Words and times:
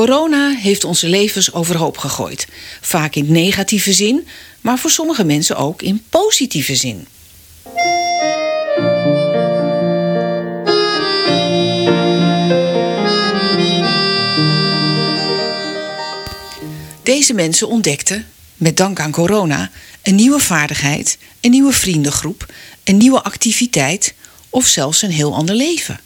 Corona 0.00 0.50
heeft 0.50 0.84
onze 0.84 1.08
levens 1.08 1.52
overhoop 1.52 1.98
gegooid. 1.98 2.46
Vaak 2.80 3.14
in 3.14 3.32
negatieve 3.32 3.92
zin, 3.92 4.26
maar 4.60 4.78
voor 4.78 4.90
sommige 4.90 5.24
mensen 5.24 5.56
ook 5.56 5.82
in 5.82 6.02
positieve 6.08 6.76
zin. 6.76 7.06
Deze 17.02 17.34
mensen 17.34 17.68
ontdekten, 17.68 18.26
met 18.56 18.76
dank 18.76 19.00
aan 19.00 19.10
corona, 19.10 19.70
een 20.02 20.14
nieuwe 20.14 20.40
vaardigheid, 20.40 21.18
een 21.40 21.50
nieuwe 21.50 21.72
vriendengroep, 21.72 22.52
een 22.84 22.96
nieuwe 22.96 23.22
activiteit 23.22 24.14
of 24.50 24.66
zelfs 24.66 25.02
een 25.02 25.10
heel 25.10 25.34
ander 25.34 25.54
leven. 25.54 26.00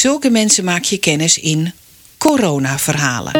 Zulke 0.00 0.30
mensen 0.30 0.64
maak 0.64 0.84
je 0.84 0.98
kennis 0.98 1.38
in 1.38 1.72
corona-verhalen. 2.18 3.32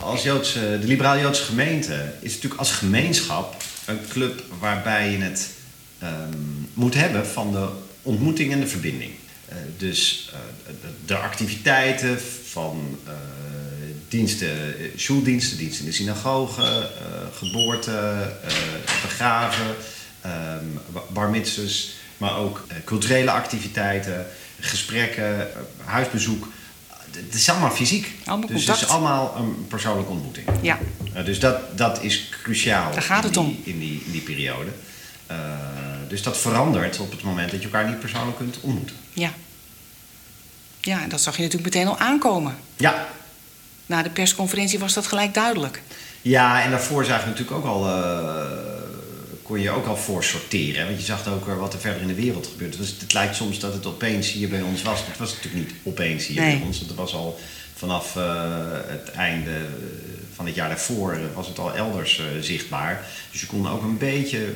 Als 0.00 0.22
Joodse, 0.22 0.78
de 0.80 0.86
Liberaal-Joodse 0.86 1.42
gemeente 1.42 2.12
is 2.20 2.34
natuurlijk 2.34 2.60
als 2.60 2.70
gemeenschap 2.70 3.56
een 3.86 4.00
club 4.08 4.44
waarbij 4.60 5.10
je 5.10 5.18
het 5.18 5.50
ehm, 5.98 6.38
moet 6.74 6.94
hebben 6.94 7.26
van 7.26 7.52
de 7.52 7.68
ontmoeting 8.02 8.52
en 8.52 8.60
de 8.60 8.66
verbinding. 8.66 9.12
Uh, 9.48 9.56
dus 9.78 10.30
uh, 10.32 10.38
de, 11.06 11.16
activiteiten 11.16 12.20
van 12.50 12.98
uh, 13.06 13.12
diensten, 14.12 14.74
schooldiensten, 14.96 15.58
diensten 15.58 15.84
in 15.84 15.90
de 15.90 15.96
synagoge, 15.96 16.90
geboorte, 17.36 18.32
begraven, 19.02 19.74
um, 20.26 20.80
bar 21.08 21.30
mitzvahs, 21.30 21.94
maar 22.16 22.36
ook 22.36 22.66
culturele 22.84 23.30
activiteiten, 23.30 24.26
gesprekken, 24.60 25.48
huisbezoek 25.84 26.48
het 27.16 27.34
is 27.34 27.48
allemaal 27.48 27.70
fysiek. 27.70 28.12
Allemaal 28.24 28.48
dus 28.48 28.66
het 28.66 28.76
is 28.76 28.88
allemaal 28.88 29.36
een 29.36 29.66
persoonlijke 29.68 30.10
ontmoeting. 30.10 30.46
Ja. 30.60 30.78
Uh, 31.16 31.24
dus 31.24 31.40
dat, 31.40 31.78
dat 31.78 32.02
is 32.02 32.28
cruciaal 32.42 32.92
Daar 32.92 33.02
gaat 33.02 33.24
het 33.24 33.36
in, 33.36 33.42
om. 33.42 33.46
Die, 33.46 33.74
in, 33.74 33.78
die, 33.78 34.02
in 34.04 34.12
die 34.12 34.20
periode. 34.20 34.70
Uh, 35.30 35.36
dus 36.08 36.22
dat 36.22 36.38
verandert 36.38 36.98
op 36.98 37.10
het 37.10 37.22
moment 37.22 37.50
dat 37.50 37.60
je 37.60 37.66
elkaar 37.66 37.88
niet 37.88 38.00
persoonlijk 38.00 38.36
kunt 38.36 38.60
ontmoeten. 38.60 38.96
Ja. 39.12 39.32
Ja, 40.80 41.02
en 41.02 41.08
dat 41.08 41.20
zag 41.20 41.36
je 41.36 41.42
natuurlijk 41.42 41.74
meteen 41.74 41.88
al 41.88 41.98
aankomen. 41.98 42.56
Ja. 42.76 43.08
Na 43.92 44.02
de 44.02 44.10
persconferentie 44.10 44.78
was 44.78 44.94
dat 44.94 45.06
gelijk 45.06 45.34
duidelijk. 45.34 45.82
Ja, 46.22 46.62
en 46.62 46.70
daarvoor 46.70 47.04
zagen 47.04 47.24
we 47.24 47.30
natuurlijk 47.30 47.56
ook 47.56 47.66
al... 47.66 47.86
Uh, 47.86 48.72
kon 49.42 49.60
je 49.60 49.70
ook 49.70 49.86
al 49.86 49.96
voor 49.96 50.24
sorteren. 50.24 50.86
Want 50.86 50.98
je 50.98 51.04
zag 51.04 51.28
ook 51.28 51.44
wat 51.44 51.72
er 51.72 51.80
verder 51.80 52.00
in 52.00 52.06
de 52.06 52.14
wereld 52.14 52.46
gebeurt. 52.46 52.76
Dus 52.76 52.96
het 53.00 53.12
lijkt 53.12 53.36
soms 53.36 53.58
dat 53.58 53.72
het 53.72 53.86
opeens 53.86 54.32
hier 54.32 54.48
bij 54.48 54.60
ons 54.60 54.82
was. 54.82 55.06
Het 55.06 55.18
was 55.18 55.34
natuurlijk 55.34 55.64
niet 55.64 55.74
opeens 55.82 56.26
hier 56.26 56.40
nee. 56.40 56.56
bij 56.56 56.66
ons. 56.66 56.78
Het 56.78 56.94
was 56.94 57.14
al 57.14 57.38
vanaf 57.74 58.16
uh, 58.16 58.24
het 58.86 59.10
einde 59.10 59.66
van 60.34 60.46
het 60.46 60.54
jaar 60.54 60.68
daarvoor 60.68 61.18
was 61.34 61.46
het 61.46 61.58
al 61.58 61.74
elders 61.74 62.18
uh, 62.18 62.42
zichtbaar. 62.42 63.04
Dus 63.30 63.40
je 63.40 63.46
kon 63.46 63.68
ook 63.68 63.82
een 63.82 63.98
beetje 63.98 64.54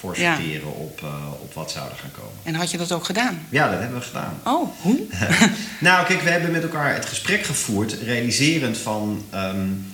voor 0.00 0.16
sorteren 0.16 0.68
ja. 0.68 0.74
op, 0.76 1.00
uh, 1.04 1.32
op 1.42 1.54
wat 1.54 1.70
zou 1.70 1.90
er 1.90 1.96
gaan 1.96 2.12
komen. 2.12 2.38
En 2.42 2.54
had 2.54 2.70
je 2.70 2.78
dat 2.78 2.92
ook 2.92 3.04
gedaan? 3.04 3.46
Ja, 3.48 3.70
dat 3.70 3.80
hebben 3.80 3.98
we 3.98 4.04
gedaan. 4.04 4.40
Oh, 4.44 4.68
hoe? 4.80 5.00
nou, 5.80 6.06
kijk, 6.06 6.20
we 6.20 6.30
hebben 6.30 6.50
met 6.50 6.62
elkaar 6.62 6.94
het 6.94 7.06
gesprek 7.06 7.44
gevoerd, 7.44 7.92
realiserend 7.92 8.78
van... 8.78 9.24
Um, 9.34 9.90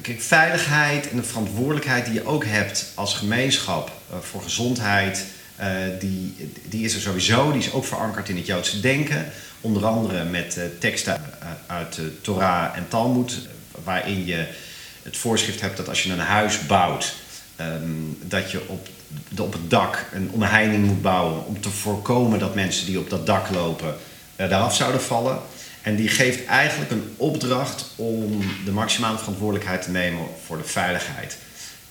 Kijk, 0.00 0.22
veiligheid 0.22 1.10
en 1.10 1.16
de 1.16 1.22
verantwoordelijkheid 1.22 2.04
die 2.04 2.14
je 2.14 2.26
ook 2.26 2.44
hebt 2.44 2.92
als 2.94 3.14
gemeenschap 3.14 3.92
uh, 4.10 4.18
voor 4.18 4.42
gezondheid, 4.42 5.24
uh, 5.60 5.66
die, 6.00 6.50
die 6.68 6.84
is 6.84 6.94
er 6.94 7.00
sowieso. 7.00 7.52
Die 7.52 7.60
is 7.60 7.72
ook 7.72 7.84
verankerd 7.84 8.28
in 8.28 8.36
het 8.36 8.46
Joodse 8.46 8.80
denken. 8.80 9.26
Onder 9.60 9.86
andere 9.86 10.24
met 10.24 10.58
teksten 10.78 11.20
uit 11.66 11.94
de 11.94 12.20
Torah 12.20 12.76
en 12.76 12.88
Talmud, 12.88 13.48
waarin 13.84 14.26
je 14.26 14.46
het 15.02 15.16
voorschrift 15.16 15.60
hebt 15.60 15.76
dat 15.76 15.88
als 15.88 16.02
je 16.02 16.12
een 16.12 16.18
huis 16.18 16.66
bouwt, 16.66 17.14
um, 17.60 18.18
dat 18.22 18.50
je 18.50 18.68
op, 18.68 18.88
op 19.38 19.52
het 19.52 19.70
dak 19.70 20.06
een 20.12 20.30
omheining 20.30 20.86
moet 20.86 21.02
bouwen 21.02 21.46
om 21.46 21.60
te 21.60 21.70
voorkomen 21.70 22.38
dat 22.38 22.54
mensen 22.54 22.86
die 22.86 22.98
op 22.98 23.10
dat 23.10 23.26
dak 23.26 23.50
lopen 23.50 23.94
daaraf 24.36 24.74
zouden 24.74 25.00
vallen. 25.00 25.38
En 25.82 25.96
die 25.96 26.08
geeft 26.08 26.44
eigenlijk 26.44 26.90
een 26.90 27.14
opdracht 27.16 27.86
om 27.96 28.42
de 28.64 28.70
maximale 28.70 29.18
verantwoordelijkheid 29.18 29.82
te 29.82 29.90
nemen 29.90 30.26
voor 30.46 30.56
de 30.56 30.64
veiligheid 30.64 31.36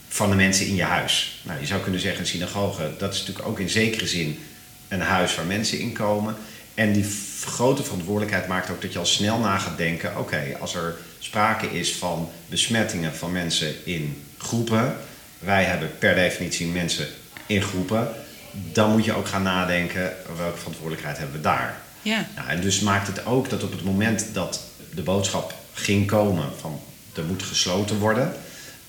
van 0.07 0.29
de 0.29 0.35
mensen 0.35 0.67
in 0.67 0.75
je 0.75 0.83
huis. 0.83 1.41
Nou, 1.43 1.59
je 1.59 1.65
zou 1.65 1.81
kunnen 1.81 2.01
zeggen, 2.01 2.19
een 2.19 2.27
synagoge, 2.27 2.91
dat 2.97 3.13
is 3.13 3.19
natuurlijk 3.19 3.47
ook 3.47 3.59
in 3.59 3.69
zekere 3.69 4.07
zin 4.07 4.39
een 4.87 5.01
huis 5.01 5.35
waar 5.35 5.45
mensen 5.45 5.79
in 5.79 5.93
komen. 5.93 6.35
En 6.73 6.93
die 6.93 7.05
grote 7.41 7.83
verantwoordelijkheid 7.83 8.47
maakt 8.47 8.69
ook 8.69 8.81
dat 8.81 8.93
je 8.93 8.99
al 8.99 9.05
snel 9.05 9.39
na 9.39 9.57
gaat 9.57 9.77
denken: 9.77 10.17
oké, 10.17 10.57
als 10.59 10.75
er 10.75 10.97
sprake 11.19 11.67
is 11.67 11.93
van 11.93 12.29
besmettingen 12.49 13.15
van 13.15 13.31
mensen 13.31 13.85
in 13.85 14.23
groepen, 14.37 14.97
wij 15.39 15.63
hebben 15.63 15.97
per 15.99 16.15
definitie 16.15 16.67
mensen 16.67 17.07
in 17.45 17.61
groepen, 17.61 18.09
dan 18.51 18.91
moet 18.91 19.05
je 19.05 19.13
ook 19.13 19.27
gaan 19.27 19.43
nadenken 19.43 20.13
welke 20.37 20.57
verantwoordelijkheid 20.57 21.17
hebben 21.17 21.35
we 21.35 21.41
daar. 21.41 21.77
Ja. 22.01 22.27
Nou, 22.35 22.47
en 22.49 22.61
dus 22.61 22.79
maakt 22.79 23.07
het 23.07 23.25
ook 23.25 23.49
dat 23.49 23.63
op 23.63 23.71
het 23.71 23.83
moment 23.83 24.25
dat 24.33 24.61
de 24.93 25.01
boodschap 25.01 25.53
ging 25.73 26.07
komen 26.07 26.49
van 26.59 26.81
er 27.15 27.23
moet 27.23 27.43
gesloten 27.43 27.97
worden, 27.97 28.33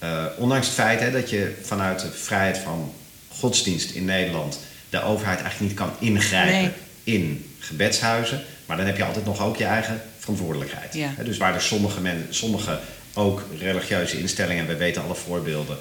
uh, 0.03 0.25
ondanks 0.39 0.67
het 0.67 0.75
feit 0.75 1.01
hè, 1.01 1.11
dat 1.11 1.31
je 1.31 1.55
vanuit 1.63 2.01
de 2.01 2.11
vrijheid 2.11 2.59
van 2.59 2.93
godsdienst 3.29 3.91
in 3.91 4.05
Nederland 4.05 4.59
de 4.91 5.03
overheid 5.03 5.41
eigenlijk 5.41 5.71
niet 5.71 5.81
kan 5.81 5.93
ingrijpen 5.99 6.53
Nee. 6.53 6.71
in 7.05 7.55
gebedshuizen, 7.59 8.43
maar 8.67 8.77
dan 8.77 8.87
heb 8.87 8.97
je 8.97 9.05
altijd 9.05 9.25
nog 9.25 9.43
ook 9.43 9.57
je 9.57 9.65
eigen 9.65 10.03
verantwoordelijkheid. 10.19 10.95
Ja. 10.95 11.11
Dus 11.25 11.37
waar 11.37 11.55
er 11.55 11.63
sommige, 11.63 12.01
men, 12.01 12.27
sommige 12.31 12.79
ook 13.15 13.43
religieuze 13.59 14.19
instellingen, 14.19 14.63
en 14.63 14.69
we 14.69 14.77
weten 14.77 15.03
alle 15.03 15.15
voorbeelden, 15.15 15.79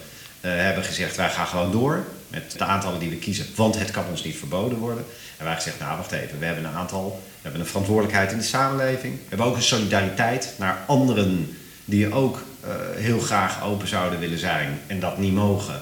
hebben 0.50 0.84
gezegd 0.84 1.16
wij 1.16 1.30
gaan 1.30 1.48
gewoon 1.48 1.72
door 1.72 2.04
met 2.28 2.56
de 2.58 2.64
aantallen 2.64 3.00
die 3.00 3.10
we 3.10 3.16
kiezen, 3.16 3.46
want 3.56 3.80
het 3.80 3.92
kan 3.92 4.06
ons 4.10 4.24
niet 4.24 4.36
verboden 4.36 4.78
worden. 4.78 5.04
En 5.04 5.44
wij 5.44 5.48
hebben 5.48 5.64
gezegd, 5.64 5.80
nou 5.80 5.98
wacht 5.98 6.12
even, 6.12 6.40
we 6.40 6.46
hebben 6.46 6.64
een 6.64 6.76
aantal, 6.76 7.22
we 7.24 7.42
hebben 7.42 7.62
een 7.62 7.68
verantwoordelijkheid 7.68 8.32
in 8.32 8.38
de 8.38 8.44
samenleving. 8.44 9.14
We 9.14 9.26
hebben 9.30 9.48
ook 9.48 9.56
een 9.56 9.62
solidariteit 9.62 10.54
naar 10.58 10.78
anderen 10.88 11.58
die 11.86 12.14
ook 12.14 12.44
uh, 12.66 12.72
heel 12.96 13.20
graag 13.20 13.64
open 13.64 13.88
zouden 13.88 14.20
willen 14.20 14.40
zijn 14.40 14.80
en 14.88 15.00
dat 15.00 15.18
niet 15.18 15.34
mogen. 15.34 15.82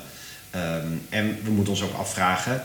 Um, 0.56 1.06
en 1.10 1.40
we 1.44 1.52
moeten 1.52 1.74
ons 1.74 1.82
ook 1.82 1.94
afvragen, 1.94 2.64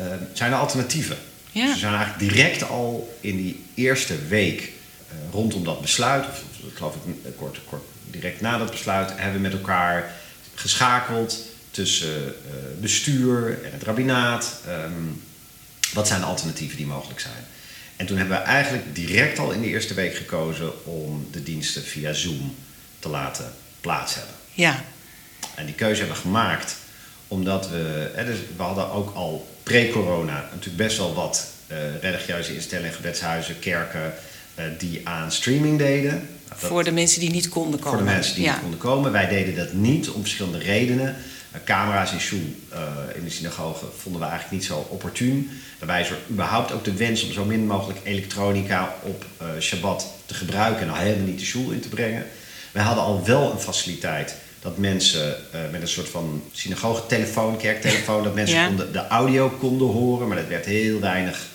uh, 0.00 0.06
zijn 0.32 0.52
er 0.52 0.58
alternatieven? 0.58 1.16
Ja. 1.50 1.64
Dus 1.64 1.72
we 1.72 1.78
zijn 1.78 1.94
eigenlijk 1.94 2.32
direct 2.32 2.68
al 2.68 3.16
in 3.20 3.36
die 3.36 3.64
eerste 3.74 4.26
week 4.28 4.60
uh, 4.60 5.32
rondom 5.32 5.64
dat 5.64 5.80
besluit, 5.80 6.26
of, 6.28 6.42
of 6.64 6.74
geloof 6.74 6.94
ik 6.94 7.36
kort, 7.36 7.60
kort 7.68 7.82
direct 8.10 8.40
na 8.40 8.58
dat 8.58 8.70
besluit, 8.70 9.10
hebben 9.16 9.42
we 9.42 9.48
met 9.48 9.52
elkaar 9.52 10.10
geschakeld 10.60 11.38
tussen 11.70 12.24
uh, 12.24 12.80
bestuur 12.80 13.64
en 13.64 13.72
het 13.72 13.82
rabbinaat. 13.82 14.60
Um, 14.68 15.22
wat 15.92 16.06
zijn 16.06 16.20
de 16.20 16.26
alternatieven 16.26 16.76
die 16.76 16.86
mogelijk 16.86 17.20
zijn? 17.20 17.44
En 17.96 18.06
toen 18.06 18.18
hebben 18.18 18.38
we 18.38 18.42
eigenlijk 18.42 18.94
direct 18.94 19.38
al 19.38 19.50
in 19.50 19.60
de 19.60 19.66
eerste 19.66 19.94
week 19.94 20.14
gekozen 20.14 20.84
om 20.84 21.28
de 21.30 21.42
diensten 21.42 21.82
via 21.82 22.12
Zoom 22.12 22.54
te 22.98 23.08
laten 23.08 23.52
plaats 23.80 24.14
hebben. 24.14 24.34
Ja. 24.52 24.84
En 25.54 25.66
die 25.66 25.74
keuze 25.74 25.98
hebben 25.98 26.16
we 26.16 26.22
gemaakt 26.22 26.76
omdat 27.28 27.68
we, 27.68 28.10
hè, 28.14 28.24
dus 28.24 28.38
we 28.56 28.62
hadden 28.62 28.90
ook 28.90 29.14
al 29.14 29.48
pre-corona 29.62 30.48
natuurlijk 30.50 30.76
best 30.76 30.96
wel 30.96 31.14
wat 31.14 31.46
uh, 31.68 31.76
religieuze 32.00 32.54
instellingen, 32.54 32.94
gebedshuizen, 32.94 33.58
kerken 33.58 34.14
die 34.78 35.00
aan 35.08 35.32
streaming 35.32 35.78
deden. 35.78 36.28
Dat, 36.48 36.58
voor 36.58 36.84
de 36.84 36.92
mensen 36.92 37.20
die 37.20 37.30
niet 37.30 37.48
konden 37.48 37.80
komen. 37.80 37.98
Voor 37.98 38.06
de 38.08 38.12
mensen 38.14 38.34
die 38.34 38.44
ja. 38.44 38.52
niet 38.52 38.60
konden 38.60 38.78
komen. 38.78 39.12
Wij 39.12 39.28
deden 39.28 39.56
dat 39.56 39.72
niet 39.72 40.10
om 40.10 40.20
verschillende 40.20 40.58
redenen. 40.58 41.16
Uh, 41.54 41.60
camera's 41.64 42.12
in 42.12 42.20
Shul, 42.20 42.38
in 43.14 43.24
de 43.24 43.30
synagoge, 43.30 43.84
vonden 43.98 44.20
we 44.20 44.26
eigenlijk 44.26 44.60
niet 44.60 44.70
zo 44.70 44.86
opportun. 44.88 45.50
Daarbij 45.78 46.00
is 46.00 46.10
er 46.10 46.18
überhaupt 46.30 46.72
ook 46.72 46.84
de 46.84 46.92
wens 46.92 47.24
om 47.24 47.32
zo 47.32 47.44
min 47.44 47.66
mogelijk 47.66 47.98
elektronica 48.04 48.94
op 49.02 49.24
Shabbat 49.60 50.06
te 50.26 50.34
gebruiken 50.34 50.82
en 50.82 50.90
al 50.90 50.96
helemaal 50.96 51.26
niet 51.26 51.38
de 51.38 51.44
Shul 51.44 51.70
in 51.70 51.80
te 51.80 51.88
brengen. 51.88 52.24
Wij 52.72 52.82
hadden 52.82 53.04
al 53.04 53.24
wel 53.24 53.52
een 53.52 53.60
faciliteit 53.60 54.34
dat 54.60 54.78
mensen 54.78 55.36
uh, 55.54 55.60
met 55.72 55.82
een 55.82 55.88
soort 55.88 56.08
van 56.08 56.42
synagoge 56.52 57.06
telefoon, 57.06 57.56
kerktelefoon, 57.56 58.22
dat 58.22 58.34
mensen 58.34 58.56
Ja. 58.56 58.66
konden, 58.66 58.92
de 58.92 59.06
audio 59.06 59.48
konden 59.48 59.88
horen, 59.88 60.28
maar 60.28 60.38
er 60.38 60.48
werd 60.48 60.66
heel 60.66 61.00
weinig 61.00 61.46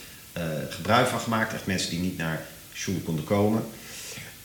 gebruik 0.69 1.07
van 1.07 1.19
gemaakt. 1.19 1.54
Echt 1.54 1.66
mensen 1.66 1.90
die 1.90 2.00
niet 2.00 2.18
naar 2.18 2.46
school 2.75 3.01
konden 3.04 3.25
komen. 3.25 3.66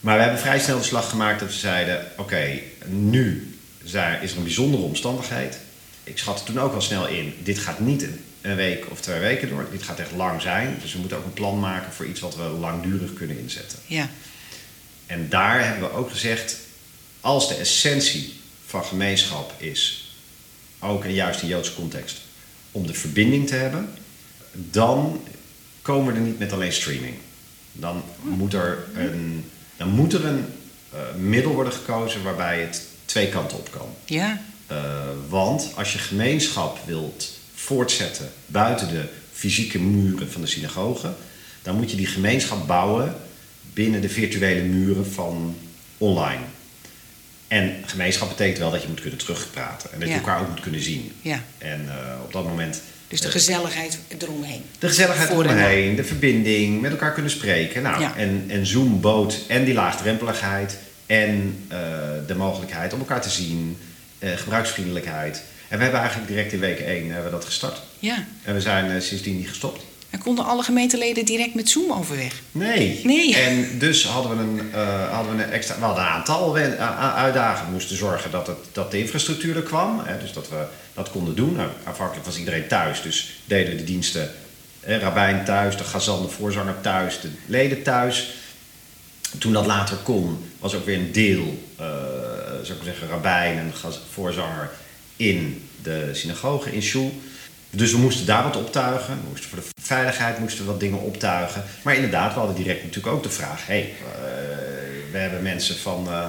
Maar 0.00 0.16
we 0.16 0.22
hebben 0.22 0.40
vrij 0.40 0.58
snel 0.58 0.78
de 0.78 0.84
slag 0.84 1.08
gemaakt 1.08 1.40
dat 1.40 1.48
we 1.48 1.54
zeiden: 1.54 2.06
oké, 2.10 2.20
okay, 2.20 2.62
nu 2.86 3.54
is 3.82 3.94
er 3.94 4.36
een 4.36 4.42
bijzondere 4.42 4.82
omstandigheid. 4.82 5.58
ik 6.04 6.18
schatte 6.18 6.44
toen 6.44 6.60
ook 6.60 6.74
al 6.74 6.82
snel 6.82 7.06
in, 7.06 7.34
dit 7.42 7.58
gaat 7.58 7.80
niet 7.80 8.06
een 8.40 8.56
week 8.56 8.90
of 8.90 9.00
twee 9.00 9.20
weken 9.20 9.48
door. 9.48 9.66
Dit 9.70 9.82
gaat 9.82 9.98
echt 9.98 10.12
lang 10.12 10.42
zijn. 10.42 10.78
Dus 10.82 10.92
we 10.92 10.98
moeten 10.98 11.18
ook 11.18 11.24
een 11.24 11.32
plan 11.32 11.60
maken 11.60 11.92
voor 11.92 12.06
iets 12.06 12.20
wat 12.20 12.36
we 12.36 12.42
langdurig 12.42 13.12
kunnen 13.12 13.38
inzetten. 13.38 13.78
Ja. 13.86 14.08
En 15.06 15.28
daar 15.28 15.64
hebben 15.64 15.90
we 15.90 15.96
ook 15.96 16.10
gezegd, 16.10 16.56
als 17.20 17.48
de 17.48 17.54
essentie 17.54 18.32
van 18.66 18.84
gemeenschap 18.84 19.54
is, 19.56 20.14
ook 20.78 21.04
in 21.04 21.14
juist 21.14 21.42
in 21.42 21.48
Joodse 21.48 21.74
context, 21.74 22.20
om 22.72 22.86
de 22.86 22.94
verbinding 22.94 23.46
te 23.46 23.54
hebben, 23.54 23.90
dan 24.52 25.22
komen 25.82 26.12
we 26.12 26.18
er 26.18 26.26
niet 26.26 26.38
met 26.38 26.52
alleen 26.52 26.72
streaming. 26.72 27.14
Dan 27.72 28.02
moet 28.22 28.54
er 28.54 28.78
een, 28.94 29.50
dan 29.76 29.88
moet 29.88 30.12
er 30.12 30.24
een 30.24 30.44
uh, 30.94 31.00
middel 31.16 31.52
worden 31.52 31.72
gekozen 31.72 32.22
waarbij 32.22 32.60
het 32.60 32.82
twee 33.04 33.28
kanten 33.28 33.58
op 33.58 33.70
kan. 33.70 33.94
Ja. 34.04 34.42
Uh, 34.72 34.78
want 35.28 35.72
als 35.76 35.92
je 35.92 35.98
gemeenschap 35.98 36.78
wilt 36.86 37.38
voortzetten 37.54 38.30
buiten 38.46 38.88
de 38.88 39.04
fysieke 39.32 39.78
muren 39.78 40.30
van 40.30 40.40
de 40.40 40.46
synagoge, 40.46 41.12
dan 41.62 41.76
moet 41.76 41.90
je 41.90 41.96
die 41.96 42.06
gemeenschap 42.06 42.66
bouwen 42.66 43.14
binnen 43.72 44.00
de 44.00 44.08
virtuele 44.08 44.62
muren 44.62 45.12
van 45.12 45.56
online. 45.98 46.42
En 47.48 47.76
gemeenschap 47.86 48.28
betekent 48.28 48.58
wel 48.58 48.70
dat 48.70 48.82
je 48.82 48.88
moet 48.88 49.00
kunnen 49.00 49.18
terugpraten. 49.18 49.92
En 49.92 50.00
dat 50.00 50.08
je 50.08 50.14
elkaar 50.14 50.40
ook 50.40 50.48
moet 50.48 50.60
kunnen 50.60 50.82
zien. 50.82 51.12
Ja. 51.22 51.44
En 51.58 51.88
eh, 51.88 52.22
op 52.24 52.32
dat 52.32 52.44
moment... 52.44 52.82
Dus 53.10 53.20
de 53.20 53.30
gezelligheid 53.30 53.98
eromheen. 54.18 54.62
de 54.78 54.88
gezelligheid 54.88 55.28
Voor 55.28 55.44
en 55.44 55.50
omheen, 55.50 55.96
de 55.96 56.04
verbinding, 56.04 56.80
met 56.80 56.90
elkaar 56.90 57.12
kunnen 57.12 57.30
spreken. 57.30 57.82
Nou, 57.82 58.00
Ja. 58.00 58.16
en, 58.16 58.44
en 58.48 58.66
Zoom 58.66 59.00
bood 59.00 59.38
en 59.48 59.64
die 59.64 59.74
laagdrempeligheid 59.74 60.78
en 61.06 61.64
eh, 61.68 61.78
de 62.26 62.34
mogelijkheid 62.34 62.92
om 62.92 62.98
elkaar 62.98 63.20
te 63.20 63.30
zien, 63.30 63.76
eh, 64.18 64.30
gebruiksvriendelijkheid. 64.36 65.42
En 65.68 65.76
we 65.76 65.82
hebben 65.82 66.00
eigenlijk 66.00 66.30
direct 66.30 66.52
in 66.52 66.60
week 66.60 66.78
1 66.80 67.06
hebben 67.06 67.24
we 67.24 67.36
dat 67.36 67.44
gestart. 67.44 67.82
Ja. 67.98 68.24
En 68.44 68.54
we 68.54 68.60
zijn 68.60 68.90
eh, 68.90 69.00
sindsdien 69.00 69.36
niet 69.36 69.48
gestopt. 69.48 69.82
En 70.10 70.18
konden 70.18 70.44
alle 70.44 70.62
gemeenteleden 70.62 71.24
direct 71.24 71.54
met 71.54 71.68
Zoom 71.68 71.92
overweg? 71.92 72.42
Nee. 72.52 73.00
Nee. 73.04 73.36
En 73.36 73.78
dus 73.78 74.04
hadden 74.04 74.36
we 74.36 74.42
een, 74.42 74.72
eh, 74.72 75.12
hadden 75.12 75.36
we 75.36 75.42
een 75.42 75.50
extra. 75.50 75.78
We 75.78 75.84
hadden 75.84 76.04
een 76.04 76.10
aantal 76.10 76.56
uitdagingen. 77.14 77.66
We 77.66 77.72
moesten 77.72 77.96
zorgen 77.96 78.30
dat, 78.30 78.46
het, 78.46 78.58
dat 78.72 78.90
de 78.90 78.98
infrastructuur 78.98 79.56
er 79.56 79.62
kwam. 79.62 80.00
Hè, 80.04 80.18
dus 80.18 80.32
dat 80.32 80.48
we 80.48 80.64
dat 80.94 81.10
konden 81.10 81.34
doen. 81.34 81.52
Nou, 81.56 81.68
afhankelijk 81.84 82.26
was 82.26 82.38
iedereen 82.38 82.68
thuis. 82.68 83.02
Dus 83.02 83.42
deden 83.44 83.72
we 83.72 83.78
de 83.78 83.84
diensten. 83.84 84.30
Hè, 84.80 84.98
Rabijn 84.98 85.44
thuis, 85.44 85.76
de 85.76 85.84
Gazan, 85.84 86.22
de 86.22 86.28
voorzanger 86.28 86.80
thuis, 86.80 87.20
de 87.20 87.28
leden 87.46 87.82
thuis. 87.82 88.34
Toen 89.38 89.52
dat 89.52 89.66
later 89.66 89.96
kon, 89.96 90.44
was 90.58 90.74
ook 90.74 90.84
weer 90.84 90.98
een 90.98 91.12
deel, 91.12 91.62
eh 91.76 91.86
zou 92.62 92.78
ik 92.78 92.84
zeggen, 92.84 93.08
rabbijn 93.08 93.58
en 93.58 93.72
voorzanger 94.12 94.70
in 95.16 95.68
de 95.82 96.10
synagoge 96.12 96.72
in 96.72 96.82
Shul. 96.82 97.20
Dus 97.70 97.92
we 97.92 97.98
moesten 97.98 98.26
daar 98.26 98.42
wat 98.42 98.56
optuigen. 98.56 99.14
We 99.22 99.28
moesten 99.28 99.50
voor 99.50 99.58
de 99.58 99.82
veiligheid 99.82 100.38
moesten 100.38 100.64
we 100.64 100.70
wat 100.70 100.80
dingen 100.80 101.00
optuigen. 101.00 101.64
Maar 101.82 101.94
inderdaad, 101.94 102.32
we 102.32 102.38
hadden 102.38 102.56
direct 102.56 102.82
natuurlijk 102.82 103.14
ook 103.14 103.22
de 103.22 103.30
vraag: 103.30 103.66
hey, 103.66 103.80
eh, 103.80 104.20
we 105.12 105.18
hebben 105.18 105.42
mensen 105.42 105.76
van, 105.76 106.06
eh, 106.08 106.28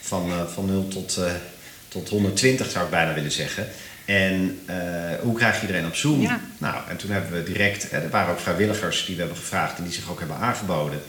van, 0.00 0.30
eh, 0.30 0.46
van 0.46 0.66
0 0.66 0.88
tot, 0.88 1.20
tot 1.88 2.08
120, 2.08 2.70
zou 2.70 2.84
ik 2.84 2.90
bijna 2.90 3.14
willen 3.14 3.32
zeggen. 3.32 3.68
En 4.04 4.58
hoe 5.20 5.34
krijg 5.36 5.54
je 5.54 5.60
iedereen 5.60 5.86
op 5.86 5.94
Zoom? 5.94 6.20
Ja. 6.20 6.40
Nou, 6.58 6.76
en 6.88 6.96
toen 6.96 7.10
hebben 7.10 7.32
we 7.32 7.42
direct, 7.42 7.90
hè, 7.90 7.98
er 7.98 8.10
waren 8.10 8.32
ook 8.32 8.40
vrijwilligers 8.40 9.04
die 9.04 9.14
we 9.14 9.20
hebben 9.20 9.38
gevraagd 9.38 9.78
en 9.78 9.84
die 9.84 9.92
zich 9.92 10.10
ook 10.10 10.18
hebben 10.18 10.36
aangeboden. 10.36 11.00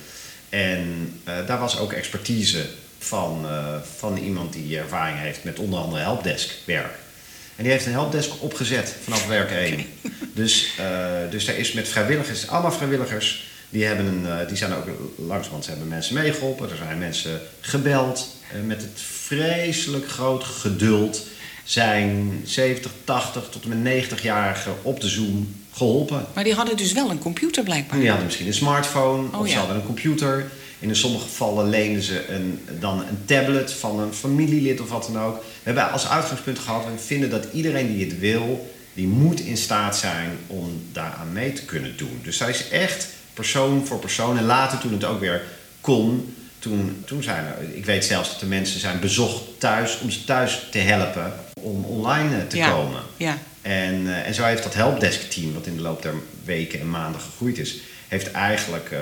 En 0.49 1.13
daar 1.23 1.59
was 1.59 1.77
ook 1.77 1.93
expertise 1.93 2.65
van, 2.99 3.45
van 3.97 4.17
iemand 4.17 4.53
die 4.53 4.77
ervaring 4.77 5.17
heeft 5.19 5.43
met 5.43 5.59
onder 5.59 5.79
andere 5.79 6.01
helpdesk 6.01 6.51
werk. 6.65 6.93
En 7.61 7.67
die 7.67 7.75
heeft 7.75 7.85
een 7.85 7.99
helpdesk 7.99 8.31
opgezet 8.39 8.95
vanaf 9.03 9.27
werk 9.27 9.51
1. 9.51 9.85
Dus, 10.33 10.71
eh, 10.77 10.85
dus 11.29 11.45
daar 11.45 11.55
is 11.55 11.71
met 11.71 11.87
vrijwilligers, 11.87 12.47
allemaal 12.47 12.71
vrijwilligers, 12.71 13.47
die, 13.69 13.85
hebben 13.85 14.05
een, 14.05 14.25
eh, 14.25 14.47
die 14.47 14.57
zijn 14.57 14.73
ook 14.73 14.85
langzamerhand 15.15 15.67
hebben 15.67 15.87
mensen 15.87 16.13
meegeholpen. 16.13 16.69
Er 16.69 16.75
zijn 16.75 16.97
mensen 16.97 17.41
gebeld. 17.59 18.35
Eh, 18.53 18.61
met 18.61 18.81
het 18.81 19.01
vreselijk 19.01 20.09
groot 20.09 20.43
geduld 20.43 21.27
zijn 21.63 22.41
70, 22.45 22.91
80 23.03 23.47
tot 23.49 23.63
en 23.63 23.69
met 23.69 23.77
90-jarigen 23.77 24.75
op 24.81 25.01
de 25.01 25.07
Zoom 25.07 25.55
geholpen. 25.73 26.25
Maar 26.33 26.43
die 26.43 26.53
hadden 26.53 26.77
dus 26.77 26.93
wel 26.93 27.09
een 27.09 27.19
computer 27.19 27.63
blijkbaar. 27.63 27.99
Die 27.99 28.07
hadden 28.07 28.25
misschien 28.25 28.47
een 28.47 28.53
smartphone 28.53 29.27
Oh, 29.27 29.39
of 29.39 29.49
ze 29.49 29.57
hadden 29.57 29.75
een 29.75 29.85
computer. 29.85 30.51
In 30.81 30.95
sommige 30.95 31.23
gevallen 31.23 31.69
leenden 31.69 32.01
ze 32.01 32.27
een, 32.29 32.59
dan 32.79 32.99
een 32.99 33.25
tablet 33.25 33.73
van 33.73 33.99
een 33.99 34.13
familielid 34.13 34.81
of 34.81 34.89
wat 34.89 35.09
dan 35.13 35.21
ook. 35.23 35.35
We 35.37 35.43
hebben 35.63 35.91
als 35.91 36.07
uitgangspunt 36.07 36.59
gehad, 36.59 36.83
we 36.85 37.03
vinden 37.03 37.29
dat 37.29 37.47
iedereen 37.53 37.95
die 37.95 38.05
het 38.05 38.19
wil, 38.19 38.71
die 38.93 39.07
moet 39.07 39.39
in 39.39 39.57
staat 39.57 39.97
zijn 39.97 40.29
om 40.47 40.81
daaraan 40.91 41.31
mee 41.31 41.53
te 41.53 41.65
kunnen 41.65 41.97
doen. 41.97 42.19
Dus 42.23 42.37
zij 42.37 42.49
is 42.49 42.69
echt 42.69 43.07
persoon 43.33 43.85
voor 43.87 43.99
persoon. 43.99 44.37
En 44.37 44.45
later 44.45 44.77
toen 44.79 44.91
het 44.91 45.03
ook 45.03 45.19
weer 45.19 45.41
kon, 45.81 46.35
toen, 46.59 47.03
toen 47.05 47.23
zijn 47.23 47.45
er, 47.45 47.75
ik 47.75 47.85
weet 47.85 48.05
zelfs 48.05 48.29
dat 48.29 48.39
de 48.39 48.45
mensen 48.45 48.79
zijn 48.79 48.99
bezocht 48.99 49.41
thuis 49.57 49.99
om 49.99 50.09
ze 50.11 50.23
thuis 50.23 50.67
te 50.71 50.77
helpen 50.77 51.33
om 51.61 51.83
online 51.83 52.35
eh, 52.37 52.47
te 52.47 52.57
Ja. 52.57 52.69
komen. 52.69 53.01
Ja. 53.17 53.37
En, 53.61 54.07
eh, 54.07 54.27
en 54.27 54.33
zo 54.33 54.43
heeft 54.43 54.63
dat 54.63 54.73
helpdesk-team, 54.73 55.53
wat 55.53 55.65
in 55.65 55.75
de 55.75 55.81
loop 55.81 56.01
der 56.01 56.13
weken 56.43 56.79
en 56.79 56.89
maanden 56.89 57.21
gegroeid 57.21 57.57
is, 57.57 57.77
heeft 58.11 58.31
eigenlijk 58.31 58.91
eh 58.91 58.99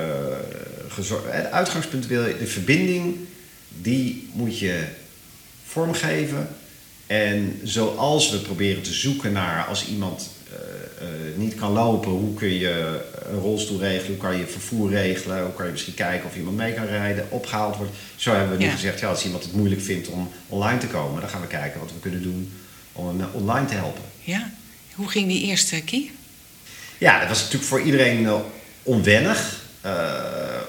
gezorgd. 0.87 1.25
Het 1.31 1.51
uitgangspunt 1.51 2.07
wil 2.07 2.25
je, 2.25 2.37
de 2.37 2.47
verbinding, 2.47 3.15
die 3.81 4.29
moet 4.33 4.59
je 4.59 4.83
vormgeven. 5.65 6.47
En 7.07 7.59
zoals 7.63 8.31
we 8.31 8.37
proberen 8.37 8.81
te 8.81 8.93
zoeken 8.93 9.31
naar 9.31 9.65
als 9.65 9.87
iemand 9.87 10.29
eh, 10.51 10.57
eh, 11.07 11.37
niet 11.37 11.55
kan 11.55 11.71
lopen, 11.71 12.11
hoe 12.11 12.33
kun 12.33 12.53
je 12.53 13.01
een 13.31 13.39
rolstoel 13.39 13.79
regelen, 13.79 14.07
hoe 14.07 14.17
kan 14.29 14.37
je 14.37 14.47
vervoer 14.47 14.89
regelen, 14.89 15.43
hoe 15.43 15.53
kan 15.53 15.65
je 15.65 15.71
misschien 15.71 15.93
kijken 15.93 16.29
of 16.29 16.35
iemand 16.35 16.57
mee 16.57 16.73
kan 16.73 16.85
rijden, 16.85 17.27
opgehaald 17.29 17.75
wordt. 17.77 17.91
Zo 18.15 18.31
hebben 18.31 18.51
we 18.51 18.57
nu 18.63 18.65
Ja. 18.69 18.71
gezegd, 18.75 18.99
ja, 18.99 19.09
als 19.09 19.25
iemand 19.25 19.43
het 19.43 19.53
moeilijk 19.53 19.81
vindt 19.81 20.07
om 20.07 20.29
online 20.47 20.79
te 20.79 20.87
komen, 20.87 21.21
dan 21.21 21.29
gaan 21.29 21.41
we 21.41 21.47
kijken 21.47 21.79
wat 21.79 21.91
we 21.93 21.99
kunnen 21.99 22.21
doen 22.21 22.51
om 22.91 23.07
hem 23.07 23.21
eh, 23.21 23.35
online 23.35 23.65
te 23.67 23.73
helpen. 23.73 24.01
ja. 24.23 24.51
Hoe 24.95 25.09
ging 25.09 25.27
die 25.27 25.41
eerste 25.43 25.81
keer? 25.81 26.09
Ja, 26.97 27.19
dat 27.19 27.27
was 27.29 27.37
natuurlijk 27.39 27.69
voor 27.69 27.81
iedereen 27.81 28.25
eh, 28.25 28.35
onwennig. 28.83 29.67
eh, 29.81 29.91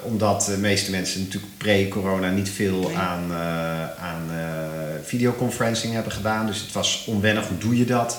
omdat 0.02 0.44
de 0.44 0.56
meeste 0.58 0.90
mensen 0.90 1.20
natuurlijk 1.22 1.56
pre-corona 1.56 2.30
niet 2.30 2.48
veel 2.50 2.80
Nee. 2.80 2.96
aan, 2.96 3.30
eh, 3.30 4.04
aan 4.04 4.22
eh, 4.30 4.68
videoconferencing 5.04 5.92
hebben 5.92 6.12
gedaan. 6.12 6.46
Dus 6.46 6.60
het 6.60 6.72
was 6.72 7.04
onwennig. 7.06 7.46
Hoe 7.48 7.58
doe 7.58 7.76
je 7.78 7.84
dat? 7.84 8.18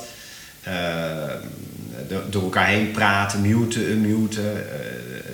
Do- 2.08 2.24
door 2.30 2.44
elkaar 2.44 2.68
heen 2.68 2.92
praten, 2.92 3.42
muten, 3.42 3.89
unmuten. 3.89 4.63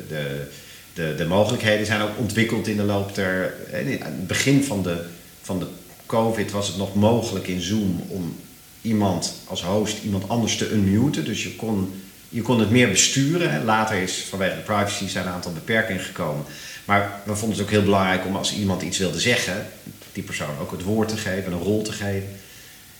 de, 0.07 0.47
de, 0.93 1.13
de 1.17 1.25
mogelijkheden 1.25 1.85
zijn 1.85 2.01
ook 2.01 2.17
ontwikkeld 2.17 2.67
in 2.67 2.77
de 2.77 2.83
loop 2.83 3.15
der... 3.15 3.53
In 3.73 3.87
het 3.91 4.27
begin 4.27 4.63
van 4.63 4.83
de, 4.83 5.03
van 5.41 5.59
de 5.59 5.65
COVID 6.05 6.51
was 6.51 6.67
het 6.67 6.77
nog 6.77 6.95
mogelijk 6.95 7.47
in 7.47 7.61
Zoom 7.61 8.03
om 8.07 8.35
iemand 8.81 9.33
als 9.45 9.63
host 9.63 10.03
iemand 10.03 10.29
anders 10.29 10.57
te 10.57 10.71
unmuten. 10.71 11.25
Dus 11.25 11.43
je 11.43 11.55
kon, 11.55 12.01
je 12.29 12.41
kon 12.41 12.59
het 12.59 12.69
meer 12.69 12.89
besturen. 12.89 13.65
Later 13.65 13.97
is 13.97 14.25
vanwege 14.29 14.55
de 14.55 14.61
privacy 14.61 15.07
zijn 15.07 15.25
een 15.25 15.33
aantal 15.33 15.53
beperkingen 15.53 16.03
gekomen. 16.03 16.45
Maar 16.85 17.21
we 17.25 17.35
vonden 17.35 17.57
het 17.57 17.67
ook 17.67 17.73
heel 17.73 17.83
belangrijk 17.83 18.25
om 18.25 18.35
als 18.35 18.53
iemand 18.53 18.81
iets 18.81 18.97
wilde 18.97 19.19
zeggen, 19.19 19.67
die 20.13 20.23
persoon 20.23 20.57
ook 20.61 20.71
het 20.71 20.83
woord 20.83 21.07
te 21.09 21.17
geven, 21.17 21.51
een 21.51 21.59
rol 21.59 21.81
te 21.81 21.91
geven. 21.91 22.29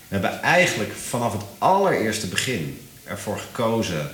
We 0.07 0.15
hebben 0.15 0.41
eigenlijk 0.41 0.91
vanaf 0.93 1.33
het 1.33 1.41
allereerste 1.57 2.27
begin 2.27 2.79
ervoor 3.03 3.39
gekozen 3.39 4.09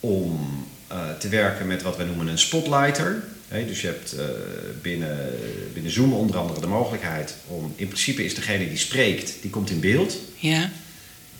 om 0.00 0.66
eh, 0.86 0.98
te 1.18 1.28
werken 1.28 1.66
met 1.66 1.82
wat 1.82 1.96
we 1.96 2.04
noemen 2.04 2.26
een 2.26 2.38
spotlighter. 2.38 3.24
Dus 3.48 3.80
je 3.80 3.86
hebt 3.86 4.12
eh, 4.12 4.24
binnen, 4.82 5.18
binnen 5.72 5.92
Zoom 5.92 6.12
onder 6.12 6.36
andere 6.36 6.60
de 6.60 6.66
mogelijkheid 6.66 7.34
om... 7.46 7.72
In 7.76 7.86
principe 7.86 8.24
is 8.24 8.34
degene 8.34 8.68
die 8.68 8.76
spreekt, 8.76 9.34
die 9.40 9.50
komt 9.50 9.70
in 9.70 9.80
beeld. 9.80 10.16
Ja. 10.36 10.70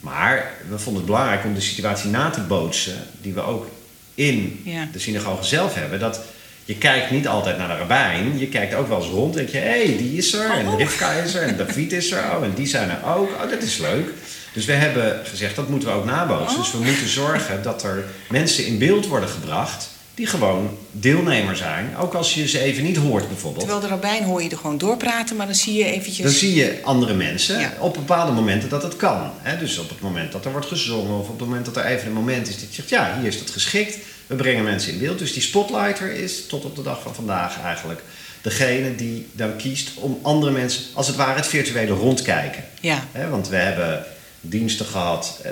Maar 0.03 0.51
we 0.69 0.79
vonden 0.79 1.03
het 1.03 1.11
belangrijk 1.11 1.45
om 1.45 1.55
de 1.55 1.61
situatie 1.61 2.11
na 2.11 2.31
te 2.31 2.41
bootsen... 2.41 2.95
die 3.21 3.33
we 3.35 3.43
ook 3.43 3.67
in 4.15 4.61
Ja. 4.65 4.89
de 4.93 4.99
synagoge 4.99 5.45
zelf 5.45 5.75
hebben. 5.75 5.99
Dat 6.01 6.21
je 6.65 6.77
kijkt 6.77 7.11
niet 7.11 7.29
altijd 7.29 7.59
naar 7.59 7.69
de 7.69 7.77
rabbijn. 7.77 8.39
Je 8.39 8.47
kijkt 8.49 8.75
ook 8.75 8.89
wel 8.89 8.99
eens 9.03 9.11
rond 9.11 9.37
en 9.37 9.39
denk 9.41 9.49
je... 9.49 9.59
hé, 9.59 9.85
hey, 9.87 9.97
die 9.97 10.17
is 10.17 10.33
er 10.33 10.51
en 10.51 10.69
Oh. 10.69 10.79
Rivka 10.79 11.13
is 11.13 11.35
er 11.35 11.43
en 11.43 11.57
David 11.57 11.93
is 11.93 12.11
er. 12.11 12.37
Oh, 12.37 12.45
en 12.45 12.53
die 12.55 12.67
zijn 12.67 12.91
er 12.91 13.05
ook. 13.15 13.31
Oh, 13.31 13.51
dat 13.51 13.63
is 13.63 13.79
leuk. 13.79 14.09
Dus 14.53 14.65
we 14.65 14.73
hebben 14.73 15.21
gezegd, 15.27 15.57
dat 15.57 15.69
moeten 15.69 15.89
we 15.89 15.95
ook 15.95 16.05
nabootsen. 16.05 16.59
Oh. 16.59 16.63
Dus 16.65 16.73
we 16.73 16.79
moeten 16.85 17.09
zorgen 17.09 17.63
dat 17.63 17.83
er 17.83 18.05
mensen 18.29 18.67
in 18.67 18.79
beeld 18.79 19.07
worden 19.07 19.29
gebracht... 19.29 19.91
die 20.15 20.27
gewoon 20.27 20.79
deelnemer 20.91 21.57
zijn. 21.57 21.97
Ook 21.97 22.15
als 22.15 22.35
je 22.35 22.49
ze 22.49 22.59
even 22.59 22.83
niet 22.85 22.97
hoort 22.97 23.29
bijvoorbeeld. 23.29 23.65
Terwijl 23.65 23.81
de 23.81 23.89
rabbijn 23.89 24.25
hoor 24.25 24.43
je 24.43 24.49
er 24.49 24.57
gewoon 24.57 24.79
doorpraten, 24.79 25.37
maar 25.37 25.47
dan 25.47 25.55
zie 25.55 25.75
je 25.75 25.85
eventjes... 25.85 26.25
Dan 26.25 26.35
zie 26.35 26.55
je 26.55 26.79
andere 26.83 27.15
mensen 27.15 27.61
Ja. 27.61 27.73
op 27.79 27.95
bepaalde 27.95 28.33
momenten 28.33 28.69
dat 28.69 28.83
het 28.83 28.97
kan. 28.97 29.31
Hè? 29.39 29.59
Dus 29.59 29.79
op 29.79 29.89
het 29.89 30.01
moment 30.01 30.33
dat 30.33 30.45
er 30.45 30.53
wordt 30.53 30.67
gezongen 30.67 31.19
of 31.19 31.29
op 31.29 31.39
het 31.39 31.49
moment 31.49 31.65
dat 31.65 31.77
er 31.77 31.85
even 31.85 32.07
een 32.07 32.13
moment 32.13 32.49
is 32.49 32.55
dat 32.61 32.69
je 32.69 32.75
zegt, 32.75 32.89
ja, 32.89 33.17
hier 33.19 33.29
is 33.29 33.39
dat 33.39 33.51
geschikt. 33.51 33.99
We 34.27 34.35
brengen 34.35 34.65
mensen 34.65 34.93
in 34.93 34.99
beeld. 34.99 35.19
Dus 35.19 35.33
die 35.33 35.43
spotlighter 35.43 36.13
is 36.13 36.47
tot 36.47 36.65
op 36.65 36.77
de 36.77 36.83
dag 36.83 37.03
van 37.03 37.15
vandaag 37.15 37.61
eigenlijk 37.63 38.03
degene 38.43 38.95
die 38.95 39.27
dan 39.33 39.57
kiest 39.57 39.91
om 39.95 40.19
andere 40.23 40.53
mensen, 40.53 40.83
als 40.95 41.07
het 41.07 41.17
ware, 41.17 41.37
het 41.37 41.47
virtuele 41.47 41.93
rondkijken. 41.93 42.65
Ja. 42.81 43.07
Hè? 43.13 43.29
Want 43.29 43.49
we 43.49 43.57
hebben 43.57 44.05
diensten 44.45 44.87
gehad 44.87 45.41
eh, 45.45 45.51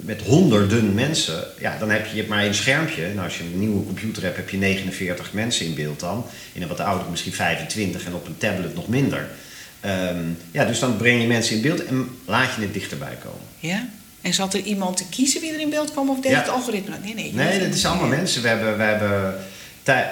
met 0.00 0.22
honderden 0.22 0.94
mensen. 0.94 1.44
Ja, 1.60 1.78
dan 1.78 1.90
heb 1.90 2.04
je, 2.04 2.10
je 2.10 2.16
hebt 2.16 2.28
maar 2.28 2.42
één 2.42 2.54
schermpje. 2.54 3.08
Nou, 3.08 3.24
als 3.24 3.38
je 3.38 3.44
een 3.44 3.58
nieuwe 3.58 3.84
computer 3.84 4.22
hebt, 4.22 4.36
heb 4.36 4.48
je 4.50 4.56
49 4.56 5.32
mensen 5.32 5.66
in 5.66 5.74
beeld 5.74 6.00
dan. 6.00 6.24
In 6.52 6.62
een 6.62 6.68
wat 6.68 6.80
ouder 6.80 7.06
misschien 7.10 7.32
25 7.32 8.04
en 8.04 8.14
op 8.14 8.26
een 8.26 8.36
tablet 8.38 8.74
nog 8.74 8.88
minder. 8.88 9.28
Ehm, 9.80 10.18
ja, 10.50 10.64
dus 10.64 10.78
dan 10.78 10.96
breng 10.96 11.20
je 11.20 11.26
mensen 11.26 11.56
in 11.56 11.62
beeld 11.62 11.84
en 11.84 12.08
laat 12.26 12.54
je 12.54 12.60
het 12.60 12.74
dichterbij 12.74 13.16
komen. 13.24 13.46
Ja? 13.58 13.88
En 14.20 14.34
zat 14.34 14.54
er 14.54 14.60
iemand 14.60 14.96
te 14.96 15.04
kiezen 15.10 15.40
wie 15.40 15.52
er 15.52 15.60
in 15.60 15.70
beeld 15.70 15.90
kwam 15.90 16.10
of 16.10 16.20
deed 16.20 16.32
Ja. 16.32 16.38
het 16.38 16.48
algoritme? 16.48 16.94
Nee, 17.02 17.14
nee. 17.14 17.32
Nee, 17.32 17.58
dat 17.58 17.74
is 17.74 17.86
allemaal 17.86 18.08
mensen. 18.08 18.42
We 18.42 18.48
hebben, 18.48 18.76
we 18.76 18.82
hebben 18.82 19.34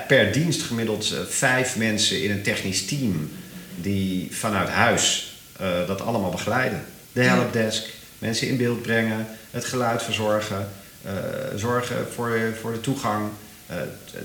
per 0.07 0.33
dienst 0.33 0.63
gemiddeld 0.63 1.13
eh, 1.13 1.19
vijf 1.29 1.77
mensen 1.77 2.23
in 2.23 2.31
een 2.31 2.43
technisch 2.43 2.85
team 2.87 3.31
die 3.77 4.29
vanuit 4.31 4.69
huis 4.69 5.33
eh, 5.61 5.87
dat 5.87 6.01
allemaal 6.01 6.31
begeleiden. 6.31 6.85
De 7.13 7.23
helpdesk, 7.23 7.85
mensen 8.21 8.49
in 8.49 8.57
beeld 8.57 8.83
brengen, 8.83 9.27
het 9.51 9.65
geluid 9.65 10.03
verzorgen, 10.03 10.69
eh, 11.03 11.13
zorgen 11.57 11.97
voor, 12.15 12.39
voor 12.61 12.73
de 12.73 12.81
toegang. 12.81 13.29
Eh, 13.67 13.77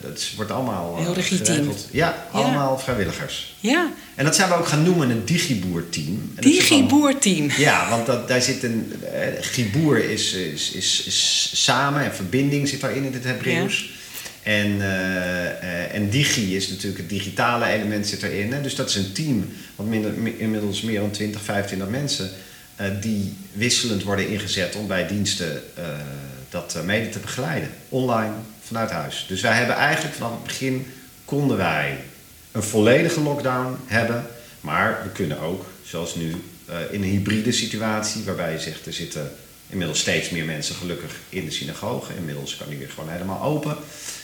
dat 0.02 0.28
wordt 0.36 0.52
allemaal 0.52 0.98
eh, 0.98 1.04
Heel 1.04 1.14
geregeld. 1.24 1.88
Ja, 1.92 2.08
Ja. 2.08 2.28
allemaal 2.32 2.80
vrijwilligers. 2.80 3.56
Ja, 3.60 3.92
En 4.16 4.26
dat 4.26 4.36
zijn 4.36 4.50
we 4.50 4.56
ook 4.56 4.68
gaan 4.68 4.84
noemen 4.84 5.10
een 5.10 5.26
digiboer-team. 5.26 6.32
En 6.36 6.42
digiboerteam. 6.42 7.50
ja, 7.58 7.90
want 7.90 8.06
dat, 8.06 8.28
daar 8.28 8.42
zit 8.42 8.64
een. 8.64 8.94
Giboer 9.42 10.10
is, 10.10 10.34
is, 10.34 10.72
is, 10.72 11.04
is 11.06 11.52
samen 11.54 12.04
en 12.04 12.16
verbinding 12.16 12.68
zit 12.68 12.82
daarin 12.82 13.04
in 13.04 13.14
het 13.14 13.24
Hebreeuws. 13.24 13.94
En, 14.46 14.82
eh, 14.82 15.46
eh, 15.46 15.94
en 15.94 16.10
digi 16.10 16.56
is 16.56 16.70
natuurlijk 16.70 16.98
het 16.98 17.10
digitale 17.10 17.66
element 17.66 18.08
zit 18.08 18.24
erin. 18.24 18.54
Hè? 18.54 18.62
Dus 18.62 18.76
dat 18.76 18.90
is 18.90 18.96
een 18.96 19.12
team, 19.12 19.48
wat 19.76 19.86
minder, 19.86 20.12
inmiddels 20.38 20.82
meer 20.82 21.00
dan 21.00 21.12
20, 21.12 21.42
25 21.42 21.90
mensen, 21.90 22.30
die 23.02 23.34
wisselend 23.54 24.04
worden 24.04 24.28
ingezet 24.28 24.76
om 24.76 24.88
bij 24.88 25.08
diensten 25.08 25.64
eh, 25.76 25.84
dat 26.50 26.76
eh, 26.76 26.82
mede 26.82 27.10
te 27.10 27.20
begeleiden. 27.20 27.70
Online, 27.90 28.34
vanuit 28.64 28.92
huis. 28.92 29.26
Dus 29.28 29.42
wij 29.42 29.56
hebben 29.58 29.76
eigenlijk 29.76 30.16
vanaf 30.16 30.32
het 30.32 30.44
begin 30.44 30.88
konden 31.26 31.58
wij 31.58 31.98
een 32.52 32.64
volledige 32.64 33.22
lockdown 33.22 33.78
hebben. 33.86 34.26
Maar 34.62 35.00
we 35.04 35.10
kunnen 35.10 35.40
ook, 35.40 35.66
zoals 35.84 36.16
nu, 36.16 36.36
eh, 36.66 36.76
in 36.92 37.04
een 37.04 37.10
hybride 37.10 37.52
situatie, 37.52 38.24
waarbij 38.24 38.52
je 38.52 38.60
zegt 38.60 38.86
er 38.86 38.94
zitten 38.94 39.32
inmiddels 39.70 40.00
steeds 40.00 40.30
meer 40.30 40.46
mensen 40.46 40.76
gelukkig 40.76 41.12
in 41.30 41.46
de 41.46 41.52
synagoge. 41.52 42.14
Inmiddels 42.16 42.58
kan 42.58 42.70
die 42.70 42.78
weer 42.78 42.90
gewoon 42.90 43.10
helemaal 43.10 43.42
open. 43.42 43.78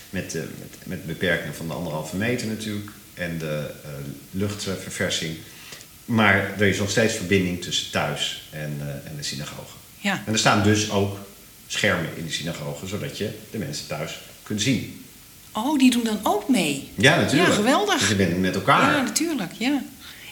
Met, 0.10 0.36
eh, 0.36 0.42
met, 0.84 1.06
beperkingen 1.06 1.56
van 1.56 1.68
de 1.68 1.74
anderhalve 1.74 2.16
meter 2.16 2.48
natuurlijk 2.48 2.90
en 3.14 3.38
de 3.38 3.70
eh, 3.84 3.90
luchtverversing. 4.32 5.38
Maar 6.12 6.52
er 6.60 6.68
is 6.68 6.78
nog 6.78 6.90
steeds 6.90 7.14
verbinding 7.14 7.62
tussen 7.62 7.92
thuis 7.92 8.42
en, 8.50 8.78
eh, 8.80 9.10
en 9.10 9.16
de 9.18 9.24
synagoge. 9.24 9.76
Ja. 10.00 10.24
En 10.26 10.34
er 10.34 10.40
staan 10.40 10.64
dus 10.64 10.90
ook 10.90 11.18
schermen 11.68 12.10
in 12.18 12.26
de 12.26 12.32
synagoge, 12.32 12.88
zodat 12.88 13.18
je 13.18 13.30
de 13.52 13.58
mensen 13.58 13.88
thuis 13.88 14.20
kunt 14.44 14.62
zien. 14.62 15.06
Oh, 15.52 15.80
die 15.80 15.92
doen 15.92 16.04
dan 16.04 16.20
ook 16.24 16.50
mee. 16.50 16.90
Ja, 16.96 17.16
natuurlijk. 17.20 17.50
Ja, 17.50 17.56
geweldig. 17.56 18.00
Dus 18.00 18.10
je 18.10 18.16
bent 18.16 18.40
met 18.40 18.56
elkaar. 18.56 18.92
Ja, 18.96 19.02
natuurlijk. 19.02 19.52
Ja. 19.58 19.82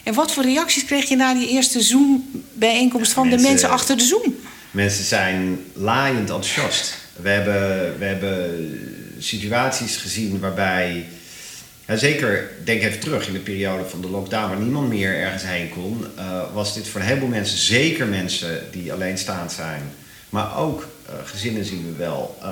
En 0.02 0.14
wat 0.14 0.32
voor 0.32 0.42
reacties 0.42 0.84
kreeg 0.84 1.08
je 1.08 1.16
na 1.16 1.34
die 1.34 1.48
eerste 1.48 1.80
Zoom-bijeenkomst 1.80 3.12
van 3.12 3.22
de 3.22 3.28
Mensen- 3.30 3.48
mensen 3.48 3.70
achter 3.70 3.96
de 3.96 4.04
Zoom? 4.04 4.34
Mensen 4.70 5.04
zijn 5.04 5.58
laaiend 5.72 6.18
enthousiast. 6.18 6.94
We 7.16 7.28
hebben, 7.28 7.98
we 7.98 8.04
hebben 8.04 8.78
situaties 9.18 9.96
gezien 9.96 10.38
waarbij. 10.40 11.06
Zeker, 11.98 12.50
denk 12.64 12.82
even 12.82 13.00
terug 13.00 13.26
in 13.26 13.32
de 13.32 13.38
periode 13.38 13.84
van 13.84 14.00
de 14.00 14.08
lockdown, 14.08 14.48
waar 14.48 14.60
niemand 14.60 14.88
meer 14.88 15.14
ergens 15.14 15.42
heen 15.42 15.68
kon. 15.68 16.06
eh, 16.16 16.42
was 16.52 16.74
dit 16.74 16.88
voor 16.88 17.00
een 17.00 17.06
heleboel 17.06 17.28
mensen, 17.28 17.58
zeker 17.58 18.06
mensen 18.06 18.64
die 18.70 18.92
alleenstaand 18.92 19.52
zijn, 19.52 19.82
maar 20.28 20.56
ook 20.58 20.88
eh, 21.06 21.14
gezinnen 21.24 21.64
zien 21.64 21.84
we 21.86 21.92
wel. 21.96 22.38
eh, 22.42 22.48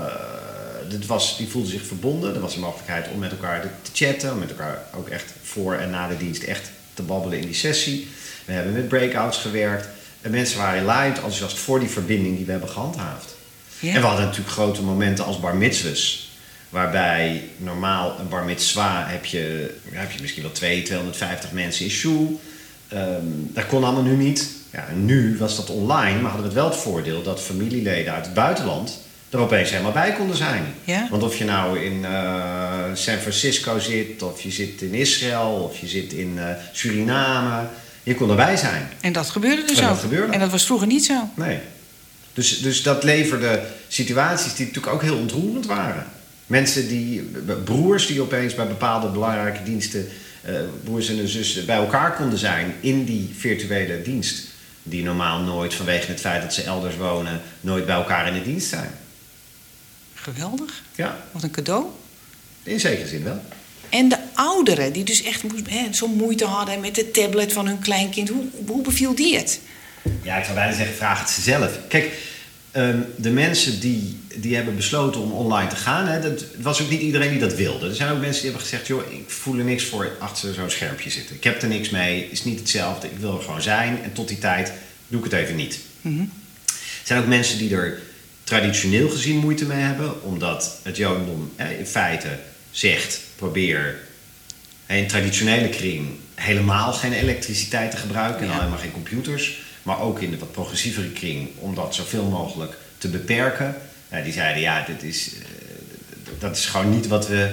dit 0.89 1.07
was, 1.07 1.37
die 1.37 1.49
voelden 1.49 1.71
zich 1.71 1.87
verbonden. 1.87 2.35
Er 2.35 2.41
was 2.41 2.55
een 2.55 2.61
mogelijkheid 2.61 3.09
om 3.13 3.19
met 3.19 3.31
elkaar 3.31 3.61
te 3.83 3.91
chatten, 3.93 4.33
om 4.33 4.39
met 4.39 4.51
elkaar 4.51 4.83
ook 4.95 5.09
echt 5.09 5.33
voor 5.43 5.75
en 5.75 5.91
na 5.91 6.09
de 6.09 6.17
dienst 6.17 6.43
echt 6.43 6.71
te 6.95 7.03
babbelen 7.03 7.39
in 7.39 7.47
die 7.47 7.55
sessie. 7.55 8.09
We 8.45 8.53
hebben 8.53 8.73
met 8.73 8.89
breakouts 8.89 9.39
gewerkt. 9.39 9.89
En 10.21 10.31
mensen 10.31 10.59
waren 10.59 10.85
laaiend 10.85 11.15
enthousiast 11.15 11.59
voor 11.59 11.81
die 11.81 11.89
verbinding 11.89 12.37
die 12.37 12.45
we 12.45 12.51
hebben 12.51 12.69
gehandhaafd. 12.69 13.37
Ja. 13.79 13.95
En 13.95 14.01
we 14.01 14.07
hadden 14.07 14.25
natuurlijk 14.25 14.53
grote 14.53 14.83
momenten 14.83 15.25
als 15.25 15.41
bar 15.41 15.57
mitzvahs. 15.57 16.28
Waarbij 16.69 17.43
normaal 17.57 18.17
een 18.21 18.29
bar 18.29 18.45
mitzwa 18.45 19.05
heb 19.07 19.25
je, 19.25 19.75
heb 19.91 20.11
je 20.11 20.21
misschien 20.21 20.43
wel 20.43 20.53
200, 20.53 20.87
250 20.87 21.53
mensen 21.53 21.85
in 21.85 21.91
shul. 21.91 22.41
Ehm, 22.89 23.25
dat 23.31 23.67
kon 23.67 23.85
allemaal 23.85 24.03
nu 24.03 24.17
niet. 24.17 24.51
Ja, 24.73 24.87
en 24.89 25.05
nu 25.05 25.37
was 25.39 25.57
dat 25.57 25.71
online, 25.71 26.21
maar 26.21 26.31
hadden 26.31 26.41
we 26.41 26.47
het 26.47 26.53
wel 26.53 26.69
het 26.71 26.77
voordeel 26.77 27.23
dat 27.23 27.41
familieleden 27.41 28.13
uit 28.13 28.25
het 28.25 28.35
buitenland 28.35 28.99
er 29.31 29.39
opeens 29.39 29.71
helemaal 29.71 29.93
bij 29.93 30.13
konden 30.13 30.37
zijn. 30.37 30.65
Ja. 30.85 31.07
Want 31.11 31.23
of 31.23 31.37
je 31.39 31.45
nou 31.45 31.79
in 31.79 32.05
eh, 32.05 32.85
San 32.95 33.19
Francisco 33.19 33.79
zit, 33.79 34.23
of 34.23 34.43
je 34.43 34.51
zit 34.51 34.83
in 34.83 34.95
Israël, 34.95 35.69
of 35.71 35.79
je 35.79 35.87
zit 35.89 36.13
in 36.13 36.39
eh, 36.39 36.45
Suriname, 36.73 37.67
je 38.03 38.15
kon 38.15 38.31
erbij 38.31 38.57
zijn. 38.57 38.89
En 39.01 39.13
dat 39.13 39.31
gebeurde 39.31 39.65
dus 39.65 39.79
En 39.79 39.85
dat 39.85 39.93
ook. 39.93 40.01
gebeurde. 40.01 40.33
En 40.33 40.41
dat 40.41 40.51
was 40.51 40.65
vroeger 40.65 40.87
niet 40.87 41.05
zo. 41.05 41.29
Nee. 41.35 41.59
Dus, 42.33 42.61
dus 42.61 42.83
dat 42.83 43.05
leverde 43.05 43.63
situaties 43.89 44.55
die 44.55 44.67
natuurlijk 44.67 44.95
ook 44.95 45.03
heel 45.03 45.17
ontroerend 45.17 45.67
waren. 45.67 46.07
Mensen 46.49 46.89
die, 46.89 47.23
broers 47.65 48.07
die 48.07 48.21
opeens 48.21 48.55
bij 48.55 48.67
bepaalde 48.67 49.09
belangrijke 49.09 49.63
diensten, 49.63 50.09
eh, 50.43 50.55
broers 50.85 51.09
en 51.09 51.29
zussen, 51.29 51.67
bij 51.67 51.77
elkaar 51.77 52.15
konden 52.17 52.39
zijn 52.39 52.75
in 52.81 53.05
die 53.05 53.31
virtuele 53.37 54.03
dienst. 54.03 54.47
Die 54.83 55.03
normaal 55.05 55.41
nooit 55.41 55.75
vanwege 55.75 56.07
het 56.11 56.21
feit 56.21 56.43
dat 56.43 56.55
ze 56.55 56.63
elders 56.63 56.97
wonen, 56.97 57.41
nooit 57.61 57.87
bij 57.87 57.95
elkaar 57.95 58.27
in 58.27 58.35
de 58.35 58.43
dienst 58.43 58.69
zijn. 58.69 58.91
Geweldig. 60.15 60.83
Ja, 60.95 61.17
Wat 61.33 61.43
een 61.43 61.51
cadeau. 61.51 61.87
in 62.63 62.81
zekere 62.81 63.09
zin 63.09 63.25
wel. 63.25 63.41
En 63.89 64.09
de 64.09 64.19
ouderen, 64.35 64.93
die 64.93 65.05
dus 65.05 65.23
echt 65.23 65.43
zo'n 65.91 66.15
moeite 66.17 66.45
hadden 66.45 66.81
met 66.81 66.95
de 66.95 67.11
tablet 67.11 67.53
van 67.53 67.67
hun 67.67 67.79
kleinkind. 67.79 68.29
Hoe, 68.29 68.45
hoe 68.67 68.83
beviel 68.83 69.15
die 69.15 69.37
het? 69.37 69.61
Ja, 70.23 70.37
ik 70.37 70.45
zou 70.45 70.55
bijna 70.57 70.73
zeggen, 70.77 70.97
vraag 70.97 71.21
het 71.21 71.31
ze 71.31 71.41
zelf. 71.41 71.79
Kijk, 71.89 72.13
ehm, 72.71 72.99
de 73.17 73.31
mensen 73.31 73.81
die, 73.81 74.19
die 74.37 74.55
hebben 74.55 74.77
besloten 74.77 75.21
om 75.21 75.33
online 75.33 75.69
te 75.69 75.77
gaan, 75.77 76.07
hè, 76.07 76.21
dat 76.21 76.45
was 76.59 76.83
ook 76.83 76.91
niet 76.91 77.01
iedereen 77.01 77.31
die 77.31 77.39
dat 77.39 77.55
wilde. 77.55 77.89
Er 77.89 77.95
zijn 77.95 78.11
ook 78.13 78.21
mensen 78.21 78.43
die 78.43 78.51
hebben 78.51 78.69
gezegd, 78.69 78.87
joh, 78.87 79.13
ik 79.13 79.31
voel 79.31 79.59
er 79.59 79.65
niks 79.65 79.85
voor 79.85 80.11
achter 80.19 80.55
zo'n 80.55 80.71
schermpje 80.71 81.11
zitten. 81.11 81.37
Ik 81.37 81.45
heb 81.45 81.63
er 81.63 81.69
niks 81.69 81.91
mee, 81.91 82.29
is 82.31 82.45
niet 82.45 82.59
hetzelfde, 82.59 83.07
ik 83.07 83.19
wil 83.19 83.37
er 83.37 83.43
gewoon 83.45 83.63
zijn 83.63 84.03
en 84.03 84.13
tot 84.13 84.29
die 84.29 84.39
tijd 84.39 84.73
doe 85.09 85.19
ik 85.25 85.31
het 85.31 85.41
even 85.41 85.57
niet. 85.57 85.79
Mhm. 86.01 86.21
Er 86.21 87.15
zijn 87.15 87.21
ook 87.21 87.27
mensen 87.29 87.59
die 87.59 87.75
er 87.75 88.01
traditioneel 88.45 89.09
gezien 89.09 89.37
moeite 89.37 89.65
mee 89.65 89.83
hebben, 89.83 90.23
omdat 90.23 90.79
het 90.83 90.97
Jodendom 90.97 91.53
in 91.79 91.87
feite 91.87 92.29
zegt, 92.71 93.21
probeer 93.37 93.99
in 94.87 95.07
traditionele 95.07 95.69
kring 95.69 96.09
helemaal 96.35 96.93
geen 96.93 97.13
elektriciteit 97.13 97.91
te 97.91 97.97
gebruiken 97.97 98.41
en 98.43 98.47
Ja. 98.49 98.59
helemaal 98.59 98.79
geen 98.79 98.93
computers. 98.93 99.59
Maar 99.89 100.01
ook 100.01 100.21
in 100.21 100.31
de 100.31 100.39
wat 100.39 100.53
progressievere 100.53 101.11
kring 101.11 101.49
om 101.59 101.75
dat 101.75 101.95
zoveel 101.95 102.25
mogelijk 102.25 102.77
te 102.99 103.09
beperken. 103.09 103.77
Ja, 104.11 104.23
die 104.23 104.33
zeiden 104.33 104.63
ja, 104.63 104.85
dit 104.87 105.03
is, 105.03 105.35
eh, 105.35 105.45
dat 106.39 106.57
is 106.57 106.67
gewoon 106.67 106.91
niet 106.91 107.07
wat 107.07 107.29
we, 107.29 107.53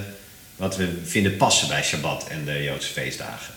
wat 0.55 0.77
we 0.77 0.89
vinden 1.03 1.37
passen 1.37 1.67
bij 1.67 1.83
Shabbat 1.83 2.27
en 2.27 2.45
de 2.45 2.63
Joodse 2.63 2.91
feestdagen. 2.91 3.53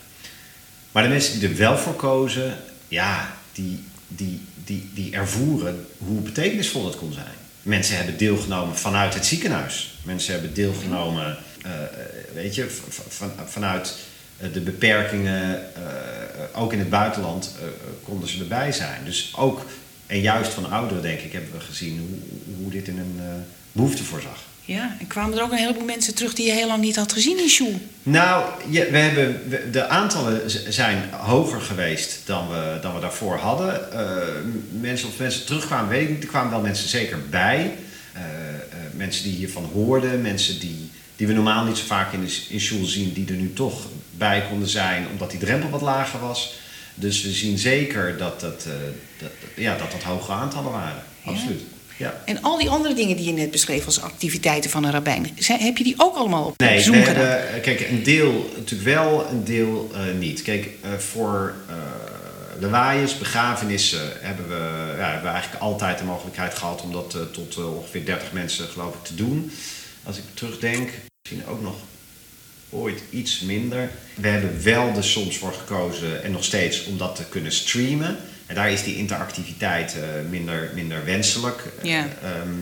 Maar 0.93 1.03
de 1.03 1.09
mensen 1.09 1.39
die 1.39 1.49
er 1.49 1.57
wel 1.57 1.79
voor 1.79 1.95
kozen, 1.95 2.57
ja, 2.89 3.37
die, 3.53 3.85
die, 4.09 4.41
die, 4.65 4.91
die 4.95 5.13
ervoeren 5.13 5.87
hoe 5.99 6.21
betekenisvol 6.21 6.85
het 6.85 6.97
kon 6.97 7.13
zijn. 7.13 7.37
Mensen 7.63 7.97
hebben 7.97 8.17
deelgenomen 8.17 8.77
vanuit 8.77 9.15
het 9.15 9.27
ziekenhuis. 9.27 9.99
Mensen 10.03 10.33
hebben 10.33 10.55
deelgenomen, 10.55 11.39
eh, 11.63 11.73
eh, 11.73 11.89
weet 12.35 12.55
je, 12.55 12.71
van, 13.09 13.31
vanuit 13.47 13.95
de 14.53 14.61
beperkingen, 14.61 15.75
eh, 15.75 15.83
ook 16.63 16.73
in 16.73 16.79
het 16.79 16.91
buitenland 16.91 17.55
eh, 17.61 17.69
konden 18.05 18.29
ze 18.29 18.39
erbij 18.39 18.73
zijn. 18.73 19.05
Dus 19.05 19.33
ook, 19.37 19.61
en 20.07 20.21
juist 20.21 20.51
van 20.53 20.71
ouderen 20.71 21.03
denk 21.03 21.21
ik, 21.21 21.33
hebben 21.33 21.53
we 21.53 21.61
gezien 21.61 21.99
hoe, 21.99 22.19
hoe 22.63 22.71
dit 22.71 22.89
in 22.89 22.99
een 22.99 23.17
eh, 23.19 23.25
behoefte 23.73 24.05
voorzag. 24.05 24.47
Ja, 24.65 24.97
en 25.01 25.07
kwamen 25.07 25.37
er 25.39 25.43
ook 25.45 25.51
een 25.53 25.59
heleboel 25.59 25.85
mensen 25.85 26.15
terug 26.15 26.35
die 26.35 26.47
je 26.47 26.53
heel 26.53 26.67
lang 26.67 26.81
niet 26.83 26.97
had 26.97 27.13
gezien 27.13 27.39
in 27.39 27.49
Sjoel. 27.49 27.81
Nou, 28.03 28.45
we 28.71 28.79
hebben, 28.99 29.41
we- 29.49 29.71
de 29.71 29.87
aantallen 29.89 30.41
zijn 30.73 31.03
hoger 31.13 31.61
geweest 31.61 32.21
dan 32.25 32.49
we, 32.49 32.79
dan 32.83 32.95
we 32.95 33.01
daarvoor 33.01 33.37
hadden. 33.37 33.93
Eh, 33.93 34.17
mensen, 34.81 35.09
of 35.09 35.19
mensen 35.19 35.47
terugkwamen, 35.47 35.89
weet 35.89 36.03
ik 36.03 36.09
niet. 36.15 36.23
Er 36.23 36.29
kwamen 36.29 36.51
wel 36.51 36.61
mensen 36.61 36.89
zeker 36.89 37.19
bij. 37.31 37.75
Eh, 38.13 38.23
eh, 38.23 38.27
mensen 38.95 39.23
die 39.25 39.37
hiervan 39.37 39.65
hoorden. 39.73 40.23
Mensen 40.23 40.59
die, 40.61 40.91
die 41.17 41.27
we 41.27 41.33
normaal 41.33 41.65
niet 41.65 41.77
zo 41.77 41.85
vaak 41.87 42.13
in, 42.13 42.29
in 42.49 42.61
Sjoel 42.61 42.85
zien. 42.87 43.13
Die 43.13 43.27
er 43.29 43.35
nu 43.35 43.53
toch 43.53 43.87
bij 44.19 44.45
konden 44.49 44.69
zijn, 44.69 45.07
omdat 45.13 45.31
die 45.31 45.41
drempel 45.41 45.71
wat 45.71 45.81
lager 45.81 46.21
was. 46.21 46.55
Dus 46.95 47.23
we 47.23 47.31
zien 47.33 47.59
zeker 47.59 48.17
dat 48.19 48.41
dat, 48.41 48.65
eh, 48.67 48.73
dat, 49.19 49.31
ja, 49.57 49.77
dat, 49.77 49.91
dat 49.93 50.03
hoge 50.03 50.33
aantallen 50.33 50.73
waren. 50.73 51.03
Ja. 51.25 51.31
Absoluut. 51.31 51.61
Ja. 51.97 52.23
En 52.25 52.43
al 52.43 52.59
die 52.59 52.69
andere 52.71 52.95
dingen 52.95 53.17
die 53.17 53.27
je 53.27 53.33
net 53.33 53.51
beschreef 53.51 53.87
als 53.87 54.01
activiteiten 54.01 54.71
van 54.71 54.85
een 54.85 54.91
rabbijn, 54.91 55.31
zijn- 55.39 55.61
heb 55.61 55.77
je 55.77 55.85
die 55.85 55.95
ook 55.97 56.17
allemaal 56.17 56.45
op 56.45 56.59
Nee, 56.59 56.81
Zoom 56.81 56.95
gedaan? 57.05 57.25
hebben, 57.25 57.61
kijk, 57.61 57.81
een 57.81 58.03
deel 58.03 58.51
natuurlijk 58.57 58.89
wel, 58.95 59.27
een 59.31 59.45
deel 59.45 59.91
eh, 59.95 60.01
niet. 60.19 60.43
Kijk, 60.43 60.69
eh, 60.83 60.91
voor 60.93 61.55
eh, 61.69 61.75
lawaaiers, 62.61 63.19
begrafenissen 63.19 64.01
hebben 64.21 64.49
we, 64.49 64.55
ja, 64.99 65.05
hebben 65.05 65.23
we 65.23 65.29
eigenlijk 65.29 65.63
altijd 65.63 65.99
de 65.99 66.05
mogelijkheid 66.05 66.55
gehad 66.55 66.83
om 66.83 66.93
dat 66.93 67.17
tot 67.33 67.65
ongeveer 67.65 68.05
30 68.05 68.33
mensen 68.33 68.69
geloof 68.69 68.95
ik 68.95 69.05
te 69.05 69.15
doen. 69.15 69.51
Als 70.05 70.17
ik 70.17 70.23
terugdenk, 70.35 70.91
misschien 71.23 71.47
ook 71.49 71.63
nog 71.63 71.75
ooit 72.71 73.03
iets 73.11 73.41
minder. 73.41 73.91
We 74.15 74.29
hebben 74.29 74.63
wel 74.63 74.93
er 74.97 75.05
soms 75.05 75.37
voor 75.37 75.53
gekozen, 75.53 76.23
en 76.23 76.31
nog 76.31 76.45
steeds, 76.45 76.85
om 76.85 76.99
dat 76.99 77.17
te 77.17 77.25
kunnen 77.29 77.53
streamen. 77.53 78.17
En 78.47 78.55
daar 78.55 78.73
is 78.73 78.83
die 78.83 78.97
interactiviteit 78.97 79.97
minder, 80.31 80.71
minder 80.75 81.05
wenselijk. 81.05 81.63
Ja. 81.83 82.09
Ehm, 82.23 82.55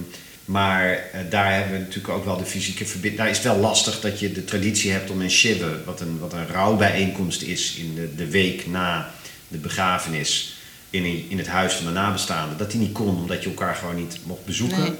maar 0.46 1.04
uh, 1.14 1.20
daar 1.30 1.54
hebben 1.54 1.72
we 1.72 1.78
natuurlijk 1.78 2.14
ook 2.14 2.24
wel 2.24 2.36
de 2.36 2.44
fysieke 2.44 2.86
verbinding. 2.86 3.22
Daar 3.22 3.30
is 3.30 3.36
het 3.36 3.46
wel 3.46 3.56
lastig 3.56 4.00
dat 4.00 4.20
je 4.20 4.32
de 4.32 4.44
traditie 4.44 4.90
hebt 4.90 5.10
om 5.10 5.20
een 5.20 5.30
shibbe, 5.30 5.84
wat 5.84 6.00
een, 6.00 6.18
wat 6.18 6.32
een 6.32 6.46
rouwbijeenkomst 6.46 7.42
is 7.42 7.74
in 7.74 7.94
de, 7.94 8.14
de 8.14 8.30
week 8.30 8.66
na 8.66 9.10
de 9.48 9.58
begrafenis 9.58 10.56
in, 10.90 11.04
in 11.28 11.38
het 11.38 11.46
huis 11.46 11.74
van 11.74 11.86
de 11.86 11.92
nabestaanden, 11.92 12.58
dat 12.58 12.70
die 12.70 12.80
niet 12.80 12.92
kon 12.92 13.16
omdat 13.16 13.42
je 13.42 13.48
elkaar 13.48 13.74
gewoon 13.74 13.96
niet 13.96 14.18
mocht 14.24 14.44
bezoeken. 14.44 14.80
Nee. 14.80 14.92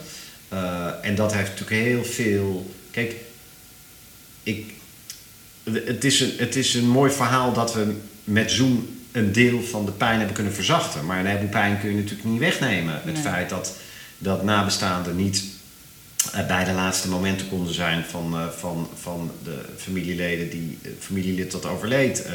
Uh, 0.53 0.87
en 1.03 1.15
dat 1.15 1.35
heeft 1.35 1.51
natuurlijk 1.51 1.87
heel 1.87 2.05
veel. 2.05 2.75
Kijk, 2.91 3.15
ik, 4.43 4.73
het, 5.73 6.05
is 6.05 6.21
een, 6.21 6.33
het 6.37 6.57
is 6.57 6.75
een 6.75 6.89
mooi 6.89 7.13
verhaal 7.13 7.53
dat 7.53 7.75
we 7.75 7.95
met 8.25 8.51
Zoom 8.51 8.89
een 9.13 9.33
deel 9.33 9.63
van 9.63 9.85
de 9.85 9.93
pijn 9.93 10.17
hebben 10.17 10.35
kunnen 10.35 10.53
verzachten. 10.53 11.07
Maar 11.07 11.19
een 11.19 11.27
heleboel 11.27 11.49
pijn 11.49 11.81
kun 11.81 11.91
je 11.91 11.97
natuurlijk 11.97 12.29
niet 12.29 12.39
wegnemen. 12.41 12.95
Het 12.95 13.15
Nee. 13.15 13.23
feit 13.23 13.49
dat 13.49 13.73
dat 14.19 14.43
nabestaanden 14.43 15.17
niet 15.17 15.45
eh, 16.33 16.47
bij 16.47 16.65
de 16.65 16.73
laatste 16.73 17.09
momenten 17.09 17.49
konden 17.49 17.75
zijn 17.75 18.05
van, 18.05 18.35
eh, 18.35 18.49
van, 18.49 18.89
van 19.01 19.31
de 19.45 19.61
familieleden 19.77 20.51
die 20.51 20.79
eh, 20.83 20.91
familielid 20.99 21.51
dat 21.51 21.67
overleed. 21.67 22.27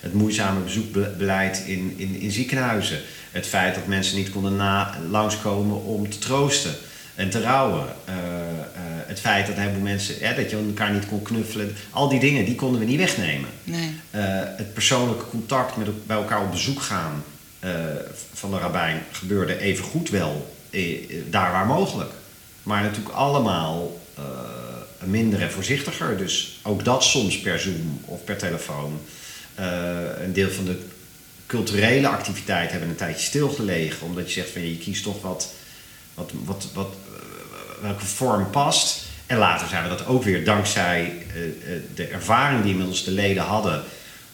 Het 0.00 0.12
moeizame 0.12 0.60
bezoekbeleid 0.60 1.62
in, 1.66 1.94
in, 1.96 2.20
in 2.20 2.30
ziekenhuizen. 2.30 3.00
Het 3.30 3.46
feit 3.46 3.74
dat 3.74 3.86
mensen 3.86 4.16
niet 4.16 4.30
konden 4.30 4.56
na, 4.56 4.98
langskomen 5.10 5.84
om 5.84 6.10
te 6.10 6.18
troosten 6.18 6.74
en 7.14 7.30
te 7.30 7.40
rouwen. 7.40 7.86
Eh, 8.04 8.14
eh, 8.14 8.82
het 9.06 9.20
feit 9.20 9.46
dat 9.46 9.56
een 9.56 9.62
heleboel 9.62 9.82
mensen, 9.82 10.20
ja, 10.20 10.32
dat 10.32 10.50
je 10.50 10.56
elkaar 10.56 10.92
niet 10.92 11.06
kon 11.06 11.22
knuffelen. 11.22 11.76
Al 11.90 12.08
die 12.08 12.20
dingen, 12.20 12.44
die 12.44 12.54
konden 12.54 12.80
we 12.80 12.86
niet 12.86 12.98
wegnemen. 12.98 13.48
Nee. 13.64 14.00
Eh, 14.10 14.22
het 14.56 14.72
persoonlijke 14.74 15.28
contact 15.28 15.76
met 15.76 16.06
bij 16.06 16.16
elkaar 16.16 16.42
op 16.42 16.50
bezoek 16.50 16.82
gaan 16.82 17.24
van 18.32 18.50
de 18.50 18.58
rabbijn 18.58 19.02
gebeurde 19.12 19.58
even 19.58 19.84
goed 19.84 20.10
wel 20.10 20.56
daar 21.30 21.52
waar 21.52 21.66
mogelijk. 21.66 22.10
Maar 22.62 22.82
natuurlijk 22.82 23.14
allemaal 23.14 24.00
minder 25.04 25.42
en 25.42 25.50
voorzichtiger. 25.50 26.16
Dus 26.16 26.60
ook 26.62 26.84
dat 26.84 27.04
soms 27.04 27.40
per 27.40 27.58
Zoom 27.58 28.00
of 28.04 28.24
per 28.24 28.36
telefoon. 28.36 29.00
Een 30.24 30.32
deel 30.32 30.50
van 30.50 30.64
de 30.64 30.78
culturele 31.46 32.08
activiteiten 32.08 32.70
hebben 32.70 32.88
een 32.88 32.96
tijdje 32.96 33.26
stilgelegen. 33.26 34.06
Omdat 34.06 34.26
je 34.26 34.40
zegt 34.40 34.50
van 34.50 34.68
je 34.68 34.78
kiest 34.78 35.02
toch 35.02 35.22
wat, 35.22 35.52
wat, 36.14 36.32
wat, 36.44 36.68
wat, 36.74 36.94
eh, 37.06 37.82
welke 37.82 38.04
vorm 38.04 38.50
past. 38.50 39.02
En 39.26 39.38
later 39.38 39.68
zijn 39.68 39.82
we 39.82 39.88
dat 39.88 40.06
ook 40.06 40.22
weer 40.22 40.44
dankzij 40.44 41.12
eh, 41.34 41.44
eh, 41.44 41.82
de 41.94 42.06
ervaring 42.06 42.62
die 42.62 42.70
inmiddels 42.70 43.04
de 43.04 43.10
leden 43.10 43.42
hadden 43.42 43.82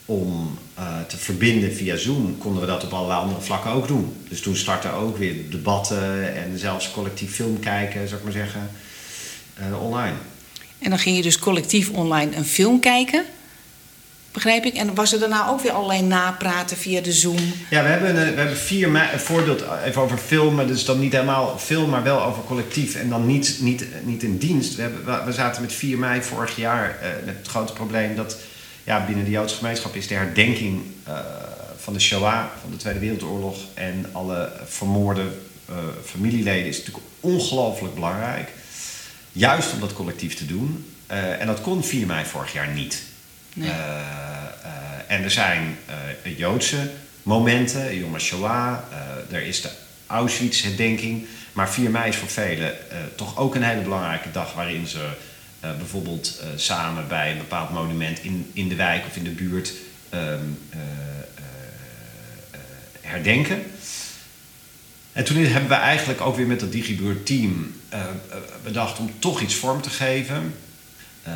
om 0.05 0.59
te 1.07 1.17
verbinden 1.17 1.73
via 1.73 1.97
Zoom, 1.97 2.39
konden 2.39 2.61
we 2.61 2.67
dat 2.67 2.85
op 2.85 2.93
allerlei 2.93 3.21
andere 3.21 3.41
vlakken 3.41 3.71
ook 3.71 3.89
doen. 3.89 4.17
Dus 4.29 4.41
toen 4.41 4.57
startten 4.57 4.93
ook 4.93 5.17
weer 5.17 5.51
debatten 5.51 6.35
en 6.35 6.59
zelfs 6.59 6.91
collectief 6.91 7.35
film 7.35 7.61
kijken, 7.61 8.09
zou 8.09 8.19
ik 8.19 8.25
maar 8.25 8.33
zeggen, 8.33 8.71
online. 9.81 10.15
En 10.79 10.91
dan 10.91 10.99
ging 10.99 11.17
je 11.17 11.23
dus 11.23 11.39
collectief 11.39 11.91
online 11.91 12.37
een 12.37 12.45
film 12.45 12.81
kijken. 12.81 13.25
Begrijp 14.33 14.65
ik? 14.65 14.75
En 14.75 14.95
was 14.95 15.13
er 15.13 15.19
daarna 15.21 15.49
ook 15.49 15.61
weer 15.61 15.73
allerlei 15.73 16.03
napraten 16.03 16.77
via 16.77 17.01
de 17.01 17.13
Zoom? 17.13 17.53
Ja, 17.71 17.83
we 17.83 17.89
hebben, 17.89 18.09
een, 18.09 18.33
we 18.35 18.39
hebben 18.41 18.57
vier 18.57 18.89
een 18.97 19.21
voorbeeld 19.21 19.65
even 19.85 20.03
over 20.03 20.19
filmen. 20.19 20.67
Dus 20.67 20.85
dan 20.85 20.99
niet 21.01 21.13
helemaal 21.13 21.59
film, 21.59 21.91
maar 21.91 22.03
wel 22.03 22.23
over 22.23 22.43
collectief. 22.43 22.95
En 22.95 23.09
dan 23.09 23.27
niet, 23.27 23.57
niet, 23.61 23.85
niet 24.05 24.23
in 24.23 24.39
dienst. 24.39 24.75
We, 24.77 24.83
hebben, 24.83 25.25
we- 25.27 25.33
zaten 25.33 25.63
met 25.63 25.73
4 25.73 25.99
mei 25.99 26.23
vorig 26.23 26.57
jaar 26.57 26.99
eh, 27.01 27.09
met 27.25 27.35
het 27.39 27.47
grote 27.49 27.73
probleem 27.73 28.17
dat 28.17 28.37
ja, 28.85 29.05
binnen 29.07 29.25
de 29.25 29.31
Joodse 29.31 29.57
gemeenschap 29.57 29.95
is 29.95 30.07
de 30.07 30.15
herdenking 30.15 30.83
eh, 31.05 31.19
van 31.79 31.93
de 31.93 32.01
Shoah, 32.01 32.45
van 32.61 32.71
de 32.71 32.77
Tweede 32.77 32.99
Wereldoorlog 32.99 33.57
en 33.75 34.07
alle 34.13 34.53
vermoorde 34.67 35.25
eh, 35.69 35.75
familieleden 36.05 36.67
is 36.67 36.79
natuurlijk 36.79 37.07
ongelooflijk 37.21 37.95
belangrijk. 37.95 38.49
Juist 39.33 39.73
om 39.73 39.81
dat 39.81 39.93
collectief 39.93 40.35
te 40.37 40.47
doen. 40.47 40.93
Eh, 41.07 41.41
en 41.41 41.47
dat 41.47 41.61
kon 41.61 41.85
4 41.85 42.07
mei 42.07 42.25
vorig 42.25 42.53
jaar 42.53 42.69
niet. 42.69 43.03
Eh, 43.59 43.69
eh, 43.69 43.73
en 45.07 45.23
er 45.23 45.31
zijn 45.31 45.79
eh, 46.23 46.39
Joodse 46.39 46.91
momenten, 47.23 47.99
Yom 47.99 48.13
HaShoah, 48.13 48.79
er 49.31 49.43
is 49.43 49.61
de 49.61 49.71
Auschwitz-herdenking. 50.07 51.27
Maar 51.53 51.71
4 51.71 51.91
mei 51.91 52.09
is 52.09 52.17
voor 52.17 52.29
velen 52.29 52.75
toch 53.15 53.39
ook 53.39 53.55
een 53.55 53.63
hele 53.63 53.83
belangrijke 53.83 54.31
dag 54.31 54.55
waarin 54.55 54.87
ze 54.87 55.09
bijvoorbeeld 55.61 56.43
samen 56.57 57.09
bij 57.09 57.31
een 57.31 57.39
bepaald 57.39 57.71
monument 57.71 58.25
in, 58.25 58.51
in 58.53 58.69
de 58.69 58.75
wijk 58.75 59.07
of 59.07 59.17
in 59.17 59.25
de 59.25 59.31
buurt 59.31 59.73
ehm, 60.09 60.23
eh, 60.23 60.81
eh, 60.81 61.45
eh, 62.51 62.61
herdenken. 63.01 63.63
En 65.13 65.25
toen 65.25 65.37
hebben 65.37 65.69
we 65.69 65.75
eigenlijk 65.75 66.21
ook 66.21 66.37
weer 66.37 66.47
met 66.47 66.61
dat 66.61 66.73
DigiBuurt-team 66.73 67.75
eh, 67.89 68.01
eh, 68.01 68.07
bedacht 68.63 68.99
om 68.99 69.11
toch 69.19 69.41
iets 69.41 69.55
vorm 69.55 69.83
te 69.83 69.91
geven. 69.91 70.55
Eh, 71.23 71.33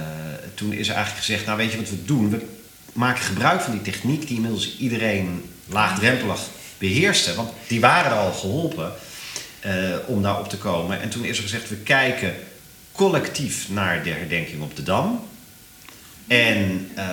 toen 0.55 0.73
is 0.73 0.89
er 0.89 0.95
eigenlijk 0.95 1.25
gezegd, 1.25 1.47
nou 1.47 1.59
weet 1.59 1.73
je 1.73 1.77
wat 1.77 1.91
we 1.91 2.05
doen? 2.05 2.31
We 2.31 2.47
maken 2.93 3.23
gebruik 3.23 3.61
van 3.61 3.73
die 3.73 3.83
techniek 3.83 4.27
die 4.27 4.37
inmiddels 4.37 4.77
iedereen 4.79 5.51
laagdrempelig 5.67 6.41
beheerste. 6.79 7.35
Want 7.35 7.53
die 7.67 7.81
waren 7.81 8.17
al 8.17 8.33
geholpen 8.33 8.93
eh, 9.61 9.73
om 10.07 10.23
daar 10.23 10.39
op 10.39 10.49
te 10.49 10.59
komen. 10.59 11.01
En 11.01 11.09
toen 11.09 11.25
is 11.25 11.37
er 11.37 11.43
gezegd, 11.43 11.69
we 11.69 11.77
kijken 11.77 12.35
collectief 12.93 13.69
naar 13.69 14.03
de 14.03 14.11
herdenking 14.11 14.63
op 14.63 14.77
de 14.77 14.83
Dam. 14.83 15.29
En, 16.27 16.91
eh, 16.95 17.07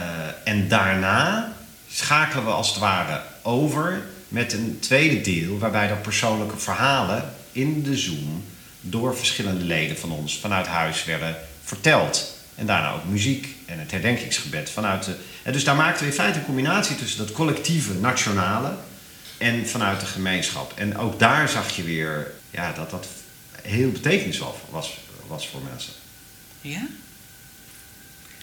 en 0.44 0.68
daarna 0.68 1.54
schakelen 1.90 2.46
we 2.46 2.52
als 2.52 2.70
het 2.70 2.78
ware 2.78 3.22
over 3.42 4.02
met 4.28 4.54
een 4.54 4.78
tweede 4.80 5.22
deel, 5.22 5.60
waarbij 5.60 5.90
er 5.90 5.98
persoonlijke 5.98 6.58
verhalen 6.58 7.34
in 7.52 7.84
de 7.84 7.98
Zoom 7.98 8.44
door 8.82 9.18
verschillende 9.18 9.64
leden 9.64 9.98
van 9.98 10.12
ons 10.12 10.40
vanuit 10.40 10.68
huis 10.68 11.06
werden 11.06 11.36
verteld. 11.64 12.40
En 12.62 12.68
daarna 12.68 12.94
ook 12.94 13.06
muziek 13.06 13.56
en 13.66 13.80
het 13.80 13.92
herdenkingsgebed 13.92 14.70
vanuit 14.70 15.06
de. 15.06 15.16
En 15.44 15.54
dus 15.54 15.64
daar 15.64 15.76
maakten 15.76 16.04
we 16.04 16.10
in 16.12 16.18
feite 16.18 16.40
een 16.40 16.46
combinatie 16.46 16.96
tussen 16.96 17.18
dat 17.18 17.32
collectieve, 17.32 17.94
nationale 17.94 18.76
en 19.38 19.68
vanuit 19.68 20.00
de 20.00 20.06
gemeenschap. 20.06 20.74
En 20.76 20.98
ook 20.98 21.20
daar 21.20 21.50
zag 21.50 21.76
je 21.76 21.84
weer 21.84 22.32
ja, 22.52 22.74
dat 22.74 22.90
dat 22.90 23.08
heel 23.62 23.92
betekenisvol 23.92 24.56
was, 24.70 24.98
was 25.28 25.48
voor 25.48 25.60
mensen. 25.72 25.94
Ja? 26.62 26.88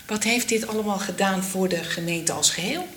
Wat 0.07 0.25
heeft 0.25 0.49
dit 0.49 0.67
allemaal 0.67 0.99
gedaan 0.99 1.45
voor 1.45 1.69
de 1.69 1.85
gemeente 1.85 2.33
als 2.33 2.51
geheel? 2.51 2.89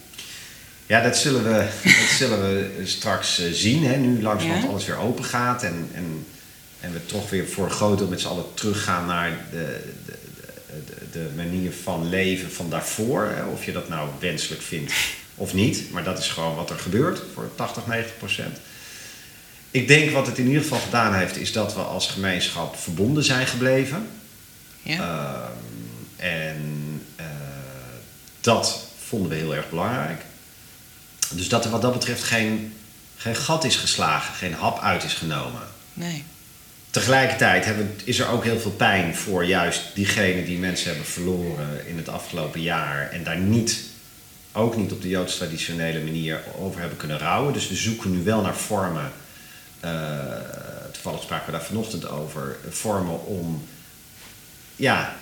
Ja, 0.86 1.02
dat 1.02 1.18
zullen 1.18 1.44
we, 1.44 1.68
dat 1.84 2.18
zullen 2.20 2.40
we 2.40 2.82
straks 2.86 3.40
eh, 3.40 3.52
zien. 3.52 3.84
Hè. 3.86 3.96
Nu 3.98 4.22
langzamerhand 4.22 4.64
Ja. 4.66 4.70
alles 4.70 4.86
weer 4.86 4.98
open 4.98 5.24
gaat 5.24 5.64
en, 5.64 5.90
en, 5.94 6.26
en 6.80 6.94
we 6.94 7.06
toch 7.06 7.30
weer 7.30 7.48
voor 7.48 7.66
een 7.66 7.72
groot 7.72 7.98
deel 7.98 8.08
met 8.08 8.22
z'n 8.22 8.28
allen 8.28 8.54
teruggaan 8.54 9.06
naar 9.06 9.46
de, 9.52 9.94
de, 10.06 10.20
de, 11.12 11.30
manier 11.36 11.72
van 11.84 12.10
leven 12.10 12.52
van 12.52 12.70
daarvoor. 12.70 13.24
Hè. 13.26 13.44
Of 13.44 13.66
je 13.66 13.72
dat 13.72 13.90
nou 13.90 14.10
wenselijk 14.20 14.62
vindt 14.62 14.94
of 15.36 15.54
niet. 15.54 15.92
Maar 15.92 16.04
dat 16.04 16.20
is 16.20 16.28
gewoon 16.28 16.56
wat 16.56 16.70
er 16.70 16.80
gebeurt 16.80 17.22
voor 17.34 17.52
80, 17.56 17.88
90 17.88 18.18
procent. 18.18 18.58
Ik 19.72 19.88
denk 19.88 20.12
wat 20.12 20.28
het 20.28 20.38
in 20.38 20.48
ieder 20.48 20.62
geval 20.62 20.80
gedaan 20.80 21.16
heeft, 21.16 21.38
is 21.38 21.52
dat 21.52 21.74
we 21.74 21.82
als 21.82 22.08
gemeenschap 22.08 22.76
verbonden 22.76 23.24
zijn 23.24 23.48
gebleven. 23.48 24.08
Ja? 24.82 24.98
Ehm, 25.00 26.26
en 26.26 27.02
eh, 27.16 27.26
dat 28.42 28.88
vonden 29.08 29.30
we 29.30 29.36
heel 29.36 29.56
erg 29.56 29.70
belangrijk. 29.70 30.22
Dus 31.30 31.50
dat 31.50 31.66
er 31.66 31.72
wat 31.72 31.82
dat 31.82 31.94
betreft 31.94 32.24
geen, 32.24 32.74
geen 33.18 33.36
gat 33.36 33.64
is 33.64 33.76
geslagen, 33.76 34.34
geen 34.34 34.54
hap 34.54 34.80
uit 34.80 35.04
is 35.04 35.14
genomen. 35.14 35.62
nee. 35.94 36.24
Tegelijkertijd 36.92 37.66
hebben, 37.66 37.96
is 38.04 38.20
er 38.20 38.28
ook 38.28 38.44
heel 38.44 38.60
veel 38.60 38.72
pijn 38.72 39.16
voor 39.16 39.46
juist 39.46 39.82
diegenen 39.96 40.46
die 40.46 40.58
mensen 40.60 40.88
hebben 40.90 41.06
verloren 41.06 41.88
in 41.88 41.98
het 41.98 42.10
afgelopen 42.10 42.62
jaar. 42.62 43.10
En 43.12 43.24
daar 43.24 43.38
niet, 43.38 43.80
ook 44.52 44.76
niet 44.78 44.92
op 44.92 45.02
de 45.02 45.10
Joods 45.10 45.36
traditionele 45.38 46.00
manier 46.04 46.42
over 46.60 46.80
hebben 46.80 46.98
kunnen 46.98 47.20
rouwen. 47.20 47.54
Dus 47.54 47.68
we 47.70 47.76
zoeken 47.76 48.12
nu 48.12 48.24
wel 48.24 48.42
naar 48.42 48.56
vormen. 48.56 49.12
eh, 49.80 49.92
toevallig 50.92 51.22
spraken 51.22 51.46
we 51.46 51.52
daar 51.52 51.64
vanochtend 51.64 52.08
over. 52.10 52.58
Vormen 52.70 53.26
om 53.26 53.68
ja, 54.76 55.16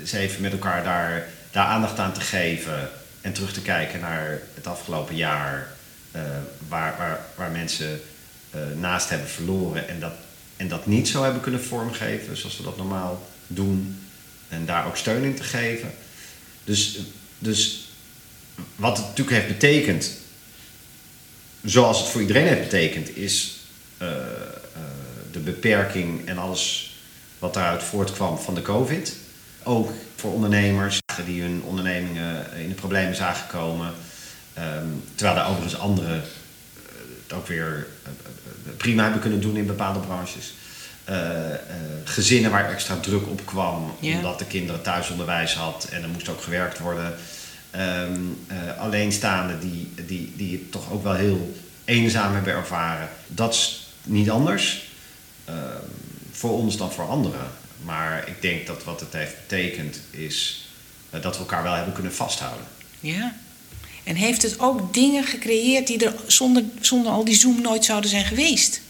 eens 0.00 0.12
even 0.12 0.40
met 0.42 0.52
elkaar 0.52 0.84
daar, 0.84 1.28
daar 1.50 1.66
aandacht 1.66 1.98
aan 1.98 2.12
te 2.12 2.20
geven. 2.20 2.90
En 3.20 3.32
terug 3.32 3.52
te 3.52 3.62
kijken 3.62 4.00
naar 4.00 4.40
het 4.54 4.66
afgelopen 4.66 5.16
jaar. 5.16 5.66
eh, 6.12 6.22
waar, 6.68 6.94
waar, 6.98 7.20
waar 7.34 7.50
mensen 7.50 8.00
eh, 8.50 8.60
naast 8.76 9.08
hebben 9.08 9.28
verloren. 9.28 9.88
En 9.88 10.00
dat, 10.00 10.12
en 10.56 10.68
dat 10.68 10.86
niet 10.86 11.08
zo 11.08 11.22
hebben 11.22 11.42
kunnen 11.42 11.62
vormgeven 11.62 12.36
zoals 12.36 12.56
we 12.56 12.62
dat 12.62 12.76
normaal 12.76 13.28
doen. 13.46 13.98
En 14.48 14.66
daar 14.66 14.86
ook 14.86 14.96
steun 14.96 15.24
in 15.24 15.34
te 15.34 15.42
geven. 15.42 15.94
Dus, 16.64 16.98
dus 17.38 17.88
wat 18.76 18.96
het 18.96 19.06
natuurlijk 19.06 19.36
heeft 19.36 19.58
betekend. 19.58 20.10
zoals 21.64 22.00
het 22.00 22.08
voor 22.08 22.20
iedereen 22.20 22.46
heeft 22.46 22.60
betekend, 22.60 23.16
is 23.16 23.56
eh, 23.98 24.08
eh, 24.08 24.22
de 25.32 25.38
beperking 25.38 26.26
en 26.26 26.38
alles 26.38 26.94
wat 27.38 27.54
daaruit 27.54 27.82
voortkwam 27.82 28.38
van 28.38 28.54
de 28.54 28.62
COVID. 28.62 29.16
Ook 29.62 29.92
voor 30.16 30.32
ondernemers 30.32 30.98
die 31.26 31.42
hun 31.42 31.62
ondernemingen 31.62 32.52
in 32.56 32.68
de 32.68 32.74
problemen 32.74 33.16
zagen 33.16 33.48
komen. 33.48 33.94
Ehm, 34.54 34.86
terwijl 35.14 35.38
er 35.38 35.46
overigens 35.46 35.80
anderen 35.80 36.22
het 37.26 37.32
ook 37.32 37.46
weer 37.46 37.86
prima 38.76 39.02
hebben 39.02 39.20
kunnen 39.20 39.40
doen 39.40 39.56
in 39.56 39.66
bepaalde 39.66 39.98
branches. 39.98 40.54
gezinnen 42.04 42.50
waar 42.50 42.70
extra 42.70 42.96
druk 42.96 43.26
op 43.28 43.46
kwam, 43.46 43.94
omdat 44.00 44.38
de 44.38 44.44
kinderen 44.44 44.82
thuisonderwijs 44.82 45.54
had 45.54 45.88
en 45.90 46.02
er 46.02 46.08
moest 46.08 46.28
ook 46.28 46.42
gewerkt 46.42 46.78
worden. 46.78 47.14
Um, 47.76 48.38
uh, 48.50 48.78
alleenstaanden 48.78 49.60
die, 49.60 49.92
die, 50.06 50.32
die 50.36 50.52
het 50.52 50.72
toch 50.72 50.92
ook 50.92 51.02
wel 51.02 51.14
heel 51.14 51.56
eenzaam 51.84 52.34
hebben 52.34 52.52
ervaren. 52.52 53.08
Dat 53.26 53.54
is 53.54 53.88
niet 54.02 54.30
anders 54.30 54.88
ehm, 55.44 55.58
voor 56.32 56.50
ons 56.50 56.76
dan 56.76 56.92
voor 56.92 57.08
anderen. 57.08 57.50
Maar 57.84 58.28
ik 58.28 58.42
denk 58.42 58.66
dat 58.66 58.84
wat 58.84 59.00
het 59.00 59.12
heeft 59.12 59.34
betekend 59.40 60.00
is 60.10 60.68
dat 61.10 61.34
we 61.34 61.38
elkaar 61.38 61.62
wel 61.62 61.74
hebben 61.74 61.94
kunnen 61.94 62.14
vasthouden. 62.14 62.66
Ja. 63.00 63.36
En 64.06 64.14
heeft 64.14 64.42
het 64.42 64.58
ook 64.58 64.94
dingen 64.94 65.24
gecreëerd 65.24 65.86
die 65.86 66.04
er 66.04 66.14
zonder, 66.26 66.62
zonder 66.80 67.12
al 67.12 67.24
die 67.24 67.34
Zoom 67.34 67.60
nooit 67.60 67.84
zouden 67.84 68.10
zijn 68.10 68.24
geweest? 68.24 68.80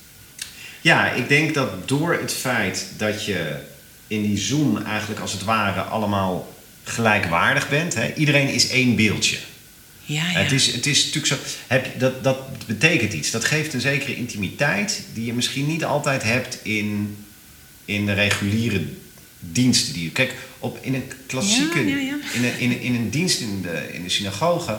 Ja, 0.80 1.10
ik 1.10 1.28
denk 1.28 1.54
dat 1.54 1.88
door 1.88 2.12
het 2.12 2.32
feit 2.32 2.86
dat 2.96 3.24
je 3.24 3.56
in 4.06 4.22
die 4.22 4.38
Zoom 4.38 4.76
eigenlijk 4.76 5.20
als 5.20 5.32
het 5.32 5.44
ware 5.44 5.80
allemaal 5.80 6.54
gelijkwaardig 6.82 7.68
bent. 7.68 7.94
Hè? 7.94 8.14
Iedereen 8.14 8.48
is 8.48 8.68
één 8.68 8.96
beeldje. 8.96 9.36
Ja, 10.04 10.30
ja. 10.30 10.38
Het, 10.38 10.52
is, 10.52 10.66
het 10.66 10.86
is 10.86 11.04
natuurlijk 11.04 11.26
zo. 11.26 11.36
Heb, 11.66 11.98
dat, 11.98 12.24
dat 12.24 12.66
betekent 12.66 13.12
iets. 13.12 13.30
Dat 13.30 13.44
geeft 13.44 13.74
een 13.74 13.80
zekere 13.80 14.16
intimiteit 14.16 15.02
die 15.14 15.24
je 15.24 15.32
misschien 15.32 15.66
niet 15.66 15.84
altijd 15.84 16.22
hebt 16.22 16.58
in, 16.62 17.16
in 17.84 18.06
de 18.06 18.12
reguliere 18.12 18.84
diensten 19.38 19.94
die 19.94 20.04
je. 20.04 20.10
Kijk, 20.10 20.34
op, 20.58 20.78
in 20.80 20.94
een 20.94 21.10
klassieke. 21.26 21.86
Ja, 21.86 21.96
in, 22.34 22.44
een, 22.44 22.58
in, 22.58 22.70
een, 22.70 22.80
in 22.80 22.94
een 22.94 23.10
dienst 23.10 23.40
in 23.40 23.62
de, 23.62 23.88
in 23.92 24.02
de 24.02 24.08
synagoge 24.08 24.78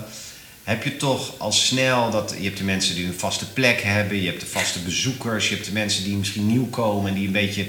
heb 0.68 0.84
je 0.84 0.98
toch 0.98 1.34
al 1.38 1.52
snel 1.52 2.12
dat 2.12 2.34
je 2.38 2.44
hebt 2.44 2.58
de 2.58 2.64
mensen 2.64 2.96
die 2.96 3.06
een 3.06 3.20
vaste 3.20 3.52
plek 3.52 3.82
hebben, 3.82 4.22
je 4.22 4.28
hebt 4.28 4.40
de 4.40 4.46
vaste 4.46 4.80
bezoekers, 4.80 5.50
je 5.50 5.54
hebt 5.56 5.68
de 5.68 5.74
mensen 5.74 6.04
die 6.04 6.16
misschien 6.16 6.48
nieuw 6.48 6.66
komen 6.66 7.10
en 7.10 7.16
die 7.16 7.26
een 7.26 7.32
beetje 7.32 7.66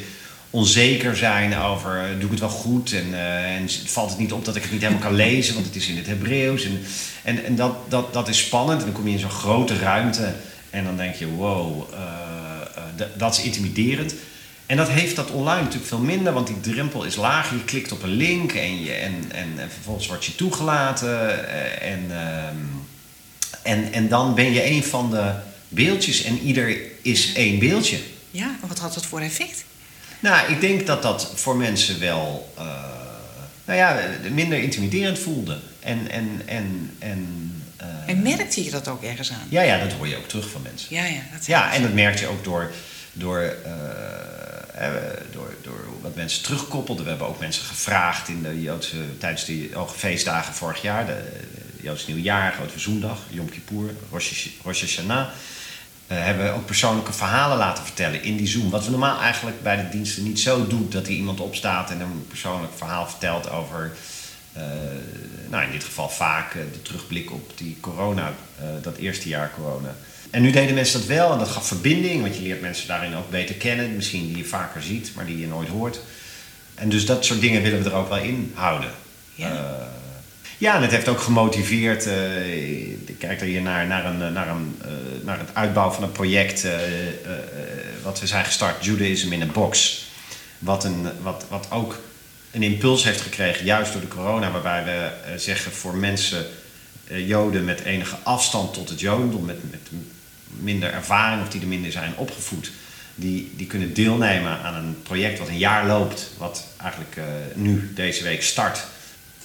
onzeker 0.50 1.16
zijn 1.16 1.56
over 1.56 2.10
doe 2.14 2.24
ik 2.24 2.30
het 2.30 2.40
wel 2.40 2.48
goed 2.48 2.92
en, 2.92 3.08
uh, 3.10 3.56
en 3.56 3.68
valt 3.84 4.10
het 4.10 4.18
niet 4.18 4.32
op 4.32 4.44
dat 4.44 4.56
ik 4.56 4.62
het 4.62 4.70
niet 4.72 4.80
helemaal 4.80 5.02
kan 5.02 5.14
lezen, 5.14 5.54
want 5.54 5.66
het 5.66 5.76
is 5.76 5.88
in 5.88 5.96
het 5.96 6.06
Hebreeuws. 6.06 6.64
En, 6.64 6.80
en, 7.22 7.44
en 7.44 7.56
dat, 7.56 7.76
dat, 7.88 8.12
dat 8.12 8.28
is 8.28 8.38
spannend 8.38 8.78
en 8.78 8.84
dan 8.84 8.94
kom 8.94 9.06
je 9.06 9.12
in 9.12 9.18
zo'n 9.18 9.30
grote 9.30 9.78
ruimte 9.78 10.34
en 10.70 10.84
dan 10.84 10.96
denk 10.96 11.14
je 11.14 11.26
wow, 11.26 11.92
uh, 11.92 13.06
dat 13.16 13.38
is 13.38 13.44
intimiderend. 13.44 14.14
En 14.68 14.76
dat 14.76 14.88
heeft 14.88 15.16
dat 15.16 15.30
online 15.30 15.60
natuurlijk 15.60 15.88
veel 15.88 15.98
minder, 15.98 16.32
want 16.32 16.46
die 16.46 16.60
drempel 16.60 17.04
is 17.04 17.16
laag. 17.16 17.50
Je 17.50 17.64
klikt 17.64 17.92
op 17.92 18.02
een 18.02 18.16
link 18.16 18.52
en, 18.52 18.82
je, 18.84 18.92
en, 18.92 19.24
en, 19.28 19.52
en 19.56 19.70
vervolgens 19.70 20.06
word 20.06 20.24
je 20.24 20.34
toegelaten. 20.34 21.48
En, 21.80 22.06
ehm, 22.10 22.56
en, 23.62 23.92
en 23.92 24.08
dan 24.08 24.34
ben 24.34 24.52
je 24.52 24.70
een 24.70 24.84
van 24.84 25.10
de 25.10 25.32
beeldjes 25.68 26.22
en 26.22 26.38
ieder 26.38 26.76
is 27.02 27.32
één 27.32 27.58
beeldje. 27.58 27.98
Ja, 28.30 28.56
en 28.62 28.68
wat 28.68 28.78
had 28.78 28.94
dat 28.94 29.06
voor 29.06 29.20
effect? 29.20 29.64
Nou, 30.20 30.52
ik 30.52 30.60
denk 30.60 30.86
dat 30.86 31.02
dat 31.02 31.32
voor 31.34 31.56
mensen 31.56 32.00
wel 32.00 32.52
uh, 32.58 32.64
nou 33.64 33.78
ja, 33.78 34.00
minder 34.32 34.58
intimiderend 34.58 35.18
voelde. 35.18 35.58
En, 35.80 36.10
en, 36.10 36.42
en, 36.46 36.90
en, 36.98 37.52
uh, 37.82 37.86
en 38.06 38.22
merkte 38.22 38.64
je 38.64 38.70
dat 38.70 38.88
ook 38.88 39.02
ergens 39.02 39.32
aan? 39.32 39.46
Ja, 39.48 39.62
ja, 39.62 39.78
dat 39.78 39.92
hoor 39.92 40.08
je 40.08 40.16
ook 40.16 40.28
terug 40.28 40.50
van 40.50 40.62
mensen. 40.62 40.94
Ja, 40.94 41.04
ja, 41.04 41.20
dat 41.32 41.46
ja 41.46 41.72
en 41.72 41.82
dat 41.82 41.92
merk 41.92 42.18
je 42.18 42.26
ook 42.26 42.44
door, 42.44 42.70
door, 43.12 43.56
uh, 43.66 43.72
door, 45.32 45.54
door 45.62 45.84
wat 46.00 46.14
mensen 46.14 46.42
terugkoppelden. 46.42 47.04
We 47.04 47.10
hebben 47.10 47.28
ook 47.28 47.40
mensen 47.40 47.64
gevraagd 47.64 48.28
in 48.28 48.42
de 48.42 48.62
Joodse, 48.62 48.96
tijdens 49.18 49.44
de 49.44 49.70
feestdagen 49.96 50.54
vorig 50.54 50.82
jaar. 50.82 51.06
De, 51.06 51.22
Joodse 51.80 52.10
Nieuwjaar, 52.10 52.52
Grote 52.52 52.70
Verzoendag, 52.70 53.18
Yom 53.28 53.48
Kippur, 53.48 53.94
Rosh 54.10 54.80
Hashanah 54.80 55.28
uh, 56.08 56.24
hebben 56.24 56.44
we 56.44 56.50
ook 56.50 56.66
persoonlijke 56.66 57.12
verhalen 57.12 57.58
laten 57.58 57.84
vertellen 57.84 58.22
in 58.22 58.36
die 58.36 58.46
Zoom. 58.46 58.70
Wat 58.70 58.84
we 58.84 58.90
normaal 58.90 59.20
eigenlijk 59.20 59.62
bij 59.62 59.76
de 59.76 59.88
diensten 59.88 60.22
niet 60.22 60.40
zo 60.40 60.66
doen. 60.66 60.86
Dat 60.90 61.06
er 61.06 61.12
iemand 61.12 61.40
opstaat 61.40 61.90
en 61.90 62.00
een 62.00 62.26
persoonlijk 62.28 62.72
verhaal 62.76 63.08
vertelt 63.08 63.50
over... 63.50 63.92
Uh, 64.56 64.62
nou, 65.48 65.64
in 65.64 65.70
dit 65.70 65.84
geval 65.84 66.08
vaak 66.08 66.54
uh, 66.54 66.62
de 66.72 66.82
terugblik 66.82 67.32
op 67.32 67.52
die 67.54 67.76
corona, 67.80 68.32
dat 68.82 68.96
eerste 68.96 69.28
jaar 69.28 69.50
corona. 69.54 69.94
En 70.30 70.42
nu 70.42 70.50
deden 70.50 70.74
mensen 70.74 70.98
dat 70.98 71.08
wel 71.08 71.32
en 71.32 71.38
dat 71.38 71.48
gaf 71.48 71.66
verbinding. 71.66 72.22
Want 72.22 72.36
je 72.36 72.42
leert 72.42 72.60
mensen 72.60 72.88
daarin 72.88 73.16
ook 73.16 73.30
beter 73.30 73.54
kennen. 73.54 73.96
Misschien 73.96 74.26
die 74.26 74.36
je 74.36 74.44
vaker 74.44 74.82
ziet, 74.82 75.10
maar 75.14 75.26
die 75.26 75.40
je 75.40 75.46
nooit 75.46 75.68
hoort. 75.68 76.00
En 76.74 76.88
dus 76.88 77.06
dat 77.06 77.24
soort 77.24 77.40
dingen 77.40 77.62
willen 77.62 77.82
we 77.82 77.90
er 77.90 77.96
ook 77.96 78.08
wel 78.08 78.18
in 78.18 78.52
houden. 78.54 78.90
Ja. 79.34 79.86
Ja, 80.58 80.76
en 80.76 80.82
het 80.82 80.90
heeft 80.90 81.08
ook 81.08 81.20
gemotiveerd. 81.20 82.06
Uh, 82.06 82.90
ik 82.90 83.18
kijk 83.18 83.40
er 83.40 83.46
hier 83.46 83.62
naar, 83.62 83.86
naar, 83.86 84.04
een, 84.04 84.32
naar, 84.32 84.48
een, 84.48 84.78
uh, 84.82 85.24
naar 85.24 85.38
het 85.38 85.48
uitbouwen 85.52 85.94
van 85.94 86.04
een 86.04 86.12
project. 86.12 86.66
Wat 88.02 88.20
we 88.20 88.26
zijn 88.26 88.44
gestart, 88.44 88.84
Judaism 88.84 89.32
in 89.32 89.42
a 89.42 89.46
Box. 89.46 90.04
Wat, 90.58 90.84
een, 90.84 91.06
wat, 91.22 91.44
wat 91.48 91.66
ook 91.70 91.98
een 92.50 92.62
impuls 92.62 93.04
heeft 93.04 93.20
gekregen, 93.20 93.64
juist 93.64 93.92
door 93.92 94.00
de 94.00 94.08
corona. 94.08 94.50
Waarbij 94.50 94.84
we 94.84 95.38
zeggen 95.38 95.72
voor 95.72 95.96
mensen, 95.96 96.46
Joden 97.04 97.64
met 97.64 97.80
enige 97.80 98.16
afstand 98.22 98.74
tot 98.74 98.88
het 98.88 99.00
Jodendom, 99.00 99.44
met, 99.44 99.70
met 99.70 99.88
minder 100.48 100.92
ervaring 100.92 101.42
of 101.42 101.48
die 101.48 101.60
er 101.60 101.66
minder 101.66 101.92
zijn 101.92 102.16
opgevoed. 102.16 102.70
Die, 103.14 103.52
die 103.56 103.66
kunnen 103.66 103.94
deelnemen 103.94 104.58
aan 104.62 104.74
een 104.74 105.02
project 105.02 105.38
wat 105.38 105.48
een 105.48 105.58
jaar 105.58 105.86
loopt. 105.86 106.30
Wat 106.38 106.64
eigenlijk 106.76 107.16
nu 107.54 107.92
deze 107.94 108.22
week 108.22 108.42
start. 108.42 108.84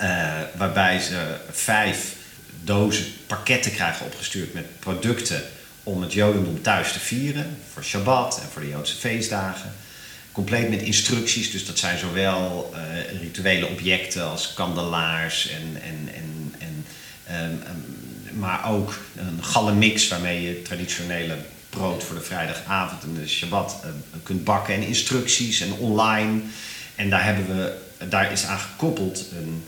Uh, 0.01 0.31
waarbij 0.55 0.99
ze 0.99 1.35
vijf 1.51 2.15
dozen 2.63 3.05
pakketten 3.27 3.71
krijgen 3.71 4.05
opgestuurd 4.05 4.53
met 4.53 4.79
producten 4.79 5.43
om 5.83 6.01
het 6.01 6.13
Jodendom 6.13 6.61
thuis 6.61 6.91
te 6.91 6.99
vieren. 6.99 7.57
Voor 7.73 7.83
Shabbat 7.83 8.39
en 8.41 8.49
voor 8.51 8.61
de 8.61 8.69
Joodse 8.69 8.95
feestdagen. 8.95 9.73
Compleet 10.31 10.69
met 10.69 10.81
instructies, 10.81 11.51
dus 11.51 11.65
dat 11.65 11.77
zijn 11.77 11.97
zowel 11.97 12.73
uh, 12.75 13.21
rituele 13.21 13.67
objecten 13.67 14.29
als 14.29 14.53
kandelaars 14.53 15.49
en, 15.49 15.81
en, 15.81 16.09
en, 16.13 16.55
en 16.59 16.85
um, 17.43 17.51
um, 17.51 18.02
maar 18.39 18.71
ook 18.71 18.99
een 19.15 19.43
gallemix 19.43 20.07
waarmee 20.07 20.41
je 20.41 20.61
traditionele 20.61 21.35
brood 21.69 22.03
voor 22.03 22.15
de 22.15 22.21
vrijdagavond 22.21 23.03
en 23.03 23.13
de 23.13 23.27
Shabbat 23.27 23.75
uh, 23.85 23.89
kunt 24.23 24.43
bakken 24.43 24.73
en 24.73 24.81
instructies 24.81 25.61
en 25.61 25.73
online. 25.73 26.41
En 26.95 27.09
daar, 27.09 27.23
hebben 27.23 27.47
we, 27.47 27.77
daar 28.09 28.31
is 28.31 28.45
aan 28.45 28.59
gekoppeld 28.59 29.25
een 29.37 29.63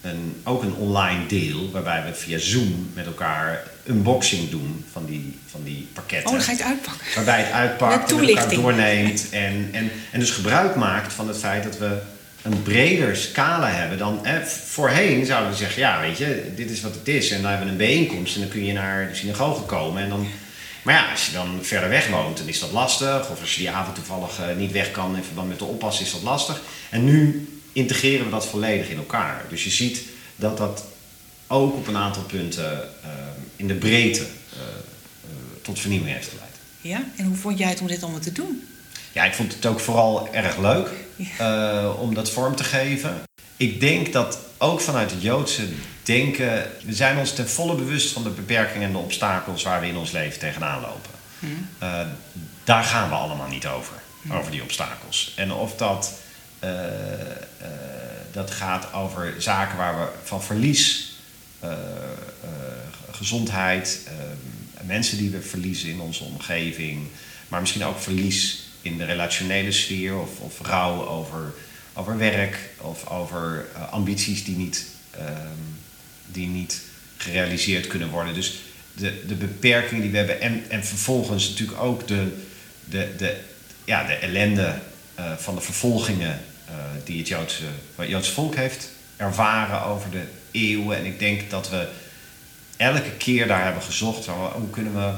een, 0.00 0.40
ook 0.44 0.62
een 0.62 0.74
online 0.74 1.26
deel 1.26 1.70
waarbij 1.70 2.04
we 2.04 2.14
via 2.14 2.38
Zoom 2.38 2.90
met 2.94 3.06
elkaar 3.06 3.62
unboxing 3.84 4.50
doen 4.50 4.84
van 4.92 5.06
die, 5.06 5.38
van 5.46 5.62
die 5.64 5.88
pakketten. 5.92 6.26
Oh, 6.26 6.32
dan 6.32 6.42
ga 6.42 6.50
je 6.50 6.56
het 6.56 6.66
uitpakken. 6.66 7.06
Waarbij 7.14 7.38
je 7.38 7.44
het 7.44 7.54
uitpakt 7.54 8.12
en 8.12 8.28
elkaar 8.28 8.48
doorneemt 8.48 9.28
en, 9.30 9.68
en, 9.72 9.90
en 10.12 10.20
dus 10.20 10.30
gebruik 10.30 10.74
maakt 10.76 11.12
van 11.12 11.28
het 11.28 11.38
feit 11.38 11.62
dat 11.62 11.78
we 11.78 11.98
een 12.42 12.62
breder 12.62 13.16
scala 13.16 13.70
hebben 13.70 13.98
dan... 13.98 14.24
Eh, 14.24 14.42
voorheen 14.42 15.26
zouden 15.26 15.50
we 15.50 15.56
zeggen, 15.56 15.80
ja 15.80 16.00
weet 16.00 16.18
je, 16.18 16.52
dit 16.56 16.70
is 16.70 16.80
wat 16.80 16.94
het 16.94 17.08
is 17.08 17.30
en 17.30 17.40
dan 17.40 17.50
hebben 17.50 17.66
we 17.66 17.72
een 17.72 17.78
bijeenkomst 17.78 18.34
en 18.34 18.40
dan 18.40 18.50
kun 18.50 18.64
je 18.64 18.72
naar 18.72 19.08
de 19.08 19.14
synagoge 19.14 19.62
komen 19.62 20.02
en 20.02 20.08
dan... 20.08 20.26
Maar 20.82 20.94
ja, 20.94 21.10
als 21.10 21.26
je 21.26 21.32
dan 21.32 21.58
verder 21.62 21.88
weg 21.88 22.08
woont, 22.08 22.38
dan 22.38 22.48
is 22.48 22.60
dat 22.60 22.72
lastig. 22.72 23.30
Of 23.30 23.40
als 23.40 23.54
je 23.54 23.60
die 23.60 23.70
avond 23.70 23.94
toevallig 23.94 24.40
uh, 24.40 24.56
niet 24.56 24.72
weg 24.72 24.90
kan 24.90 25.16
in 25.16 25.22
verband 25.22 25.48
met 25.48 25.58
de 25.58 25.64
oppas, 25.64 26.00
is 26.00 26.12
dat 26.12 26.22
lastig. 26.22 26.60
En 26.90 27.04
nu 27.04 27.48
integreren 27.72 28.24
we 28.24 28.30
dat 28.30 28.46
volledig 28.46 28.88
in 28.88 28.96
elkaar. 28.96 29.44
Dus 29.48 29.64
je 29.64 29.70
ziet 29.70 30.02
dat 30.36 30.56
dat 30.56 30.84
ook 31.46 31.74
op 31.74 31.86
een 31.86 31.96
aantal 31.96 32.22
punten 32.22 32.88
uh, 33.04 33.10
in 33.56 33.68
de 33.68 33.74
breedte 33.74 34.20
uh, 34.20 34.58
tot 35.62 35.78
vernieuwing 35.78 36.12
heeft 36.12 36.28
geleid. 36.28 36.50
Ja, 36.80 37.04
en 37.16 37.24
hoe 37.24 37.36
vond 37.36 37.58
jij 37.58 37.68
het 37.68 37.80
om 37.80 37.86
dit 37.86 38.02
allemaal 38.02 38.20
te 38.20 38.32
doen? 38.32 38.62
Ja, 39.12 39.24
ik 39.24 39.34
vond 39.34 39.54
het 39.54 39.66
ook 39.66 39.80
vooral 39.80 40.28
erg 40.32 40.56
leuk 40.56 40.88
ja. 41.16 41.88
om 41.90 42.14
dat 42.14 42.30
vorm 42.30 42.56
te 42.56 42.64
geven. 42.64 43.22
Ik 43.56 43.80
denk 43.80 44.12
dat 44.12 44.38
ook 44.58 44.80
vanuit 44.80 45.10
het 45.10 45.22
Joodse 45.22 45.68
denken, 46.02 46.70
we 46.84 46.94
zijn 46.94 47.18
ons 47.18 47.32
ten 47.32 47.48
volle 47.48 47.74
bewust 47.74 48.12
van 48.12 48.22
de 48.22 48.30
beperkingen 48.30 48.86
en 48.86 48.92
de 48.92 48.98
obstakels 48.98 49.62
waar 49.62 49.80
we 49.80 49.86
in 49.86 49.96
ons 49.96 50.10
leven 50.10 50.38
tegenaan 50.38 50.80
lopen. 50.80 51.10
Hmm. 51.38 51.68
daar 52.64 52.84
gaan 52.84 53.08
we 53.08 53.14
allemaal 53.14 53.48
niet 53.48 53.66
over, 53.66 53.94
hmm. 54.22 54.32
over 54.32 54.50
die 54.50 54.62
obstakels. 54.62 55.32
En 55.36 55.52
of 55.52 55.76
dat 55.76 56.12
uh, 56.64 56.70
uh, 56.70 56.76
dat 58.32 58.50
gaat 58.50 58.92
over 58.92 59.34
zaken 59.38 59.76
waar 59.76 59.98
we 59.98 60.06
van 60.24 60.42
verlies, 60.42 61.14
gezondheid, 63.10 64.08
mensen 64.82 65.18
die 65.18 65.30
we 65.30 65.42
verliezen 65.42 65.88
in 65.88 66.00
onze 66.00 66.24
omgeving, 66.24 67.06
maar 67.48 67.60
misschien 67.60 67.84
ook 67.84 67.98
verlies 67.98 68.69
in 68.82 68.98
de 68.98 69.04
relationele 69.04 69.72
sfeer 69.72 70.18
of, 70.18 70.38
of 70.38 70.60
rouw 70.60 71.06
over, 71.06 71.54
over 71.94 72.18
werk 72.18 72.58
of 72.80 73.08
over 73.08 73.66
ambities 73.90 74.44
die 74.44 74.56
niet, 74.56 74.86
ehm, 75.10 75.58
die 76.26 76.46
niet 76.46 76.82
gerealiseerd 77.16 77.86
kunnen 77.86 78.08
worden. 78.08 78.34
Dus 78.34 78.60
de, 78.92 79.26
de 79.26 79.34
beperkingen 79.34 80.02
die 80.02 80.10
we 80.10 80.16
hebben. 80.16 80.40
En, 80.40 80.64
en 80.68 80.84
vervolgens 80.84 81.48
natuurlijk 81.48 81.80
ook 81.80 82.08
de, 82.08 82.36
de, 82.84 83.08
de, 83.16 83.36
ja, 83.84 84.04
de 84.04 84.14
ellende 84.14 84.74
eh, 85.14 85.32
van 85.36 85.54
de 85.54 85.60
vervolgingen 85.60 86.40
uh, 86.68 86.74
die 87.04 87.18
het 87.18 87.28
Joodse, 87.28 87.64
het 87.94 88.08
Joodse 88.08 88.32
volk 88.32 88.54
heeft 88.54 88.88
ervaren 89.16 89.84
over 89.84 90.10
de 90.10 90.22
eeuwen. 90.50 90.96
En 90.96 91.04
ik 91.04 91.18
denk 91.18 91.50
dat 91.50 91.70
we 91.70 91.88
elke 92.76 93.10
keer 93.18 93.46
daar 93.46 93.64
hebben 93.64 93.82
gezocht. 93.82 94.26
Hoe 94.26 94.70
kunnen 94.70 94.94
we, 94.94 95.12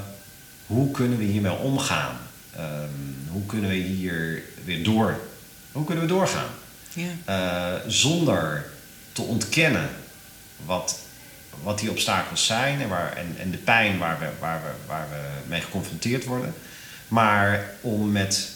hoe 0.66 0.90
kunnen 0.90 1.18
we 1.18 1.24
hiermee 1.24 1.52
omgaan? 1.52 2.16
Um, 2.56 3.28
hoe 3.30 3.46
kunnen 3.46 3.70
we 3.70 3.76
hier 3.76 4.42
weer 4.64 4.84
door? 4.84 5.20
Hoe 5.72 5.84
kunnen 5.84 6.04
we 6.04 6.10
doorgaan? 6.10 6.50
Ja. 6.92 7.10
Uh, 7.28 7.90
zonder 7.90 8.66
te 9.12 9.22
ontkennen 9.22 9.88
wat, 10.64 10.98
wat 11.62 11.78
die 11.78 11.90
obstakels 11.90 12.46
zijn 12.46 12.80
en, 12.80 12.88
waar, 12.88 13.16
en, 13.16 13.34
en 13.38 13.50
de 13.50 13.58
pijn 13.58 13.98
waar 13.98 14.18
we, 14.18 14.28
waar, 14.40 14.62
we, 14.62 14.70
waar 14.86 15.06
we 15.10 15.48
mee 15.48 15.60
geconfronteerd 15.60 16.24
worden. 16.24 16.54
Maar 17.08 17.70
om 17.80 18.12
met 18.12 18.50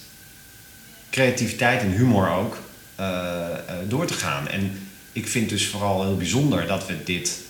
creativiteit 1.11 1.81
en 1.81 1.91
humor 1.91 2.29
ook 2.29 2.59
uh, 3.01 3.07
uh, 3.07 3.75
door 3.89 4.07
te 4.07 4.15
gaan. 4.15 4.49
En 4.49 4.89
ik 5.13 5.29
vind 5.29 5.49
dus 5.49 5.67
vooral 5.67 6.05
heel 6.05 6.17
bijzonder 6.17 6.67
dat 6.67 6.87
we 6.87 7.03
dit 7.03 7.41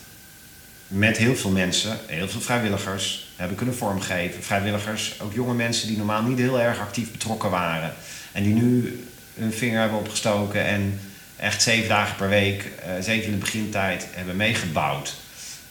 met 0.88 1.16
heel 1.16 1.36
veel 1.36 1.50
mensen, 1.50 1.98
heel 2.06 2.28
veel 2.28 2.40
vrijwilligers, 2.40 3.25
hebben 3.36 3.56
kunnen 3.56 3.76
vormgeven. 3.76 4.42
Vrijwilligers, 4.42 5.20
ook 5.22 5.34
jonge 5.34 5.54
mensen 5.54 5.88
die 5.88 5.96
normaal 5.96 6.22
niet 6.22 6.38
heel 6.38 6.60
erg 6.60 6.78
actief 6.78 7.10
betrokken 7.12 7.50
waren. 7.50 7.94
En 8.32 8.42
die 8.42 8.54
nu 8.54 9.00
hun 9.34 9.52
vinger 9.52 9.80
hebben 9.80 9.98
opgestoken 9.98 10.64
en 10.64 11.00
echt 11.36 11.62
zeven 11.62 11.88
dagen 11.88 12.16
per 12.16 12.28
week, 12.28 12.62
uh, 12.62 12.92
zeker 13.00 13.24
in 13.24 13.32
de 13.32 13.38
begintijd, 13.38 14.06
hebben 14.10 14.36
meegebouwd. 14.36 15.14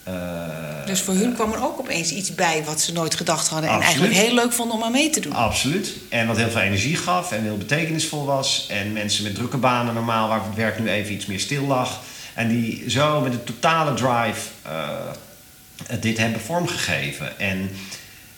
Uh, 0.07 0.85
dus 0.85 1.01
voor 1.01 1.13
hun 1.13 1.33
kwam 1.33 1.51
er 1.53 1.63
ook 1.63 1.79
opeens 1.79 2.11
iets 2.11 2.35
bij 2.35 2.63
wat 2.65 2.81
ze 2.81 2.91
nooit 2.91 3.15
gedacht 3.15 3.47
hadden. 3.47 3.69
Absoluut. 3.69 3.95
En 3.95 4.01
eigenlijk 4.01 4.27
heel 4.27 4.43
leuk 4.43 4.53
vonden 4.53 4.75
om 4.75 4.83
aan 4.83 4.91
mee 4.91 5.09
te 5.09 5.19
doen. 5.19 5.33
Absoluut. 5.33 5.91
En 6.09 6.27
wat 6.27 6.37
heel 6.37 6.49
veel 6.49 6.61
energie 6.61 6.95
gaf 6.95 7.31
en 7.31 7.43
heel 7.43 7.57
betekenisvol 7.57 8.25
was. 8.25 8.67
En 8.69 8.93
mensen 8.93 9.23
met 9.23 9.35
drukke 9.35 9.57
banen 9.57 9.93
normaal, 9.93 10.27
waar 10.27 10.43
het 10.45 10.55
werk 10.55 10.79
nu 10.79 10.89
even 10.89 11.13
iets 11.13 11.25
meer 11.25 11.39
stil 11.39 11.65
lag. 11.65 11.99
En 12.33 12.47
die 12.47 12.89
zo 12.89 13.21
met 13.21 13.33
een 13.33 13.43
totale 13.43 13.93
drive 13.93 14.49
uh, 14.67 14.71
dit 15.99 16.17
hebben 16.17 16.41
vormgegeven. 16.41 17.39
En, 17.39 17.69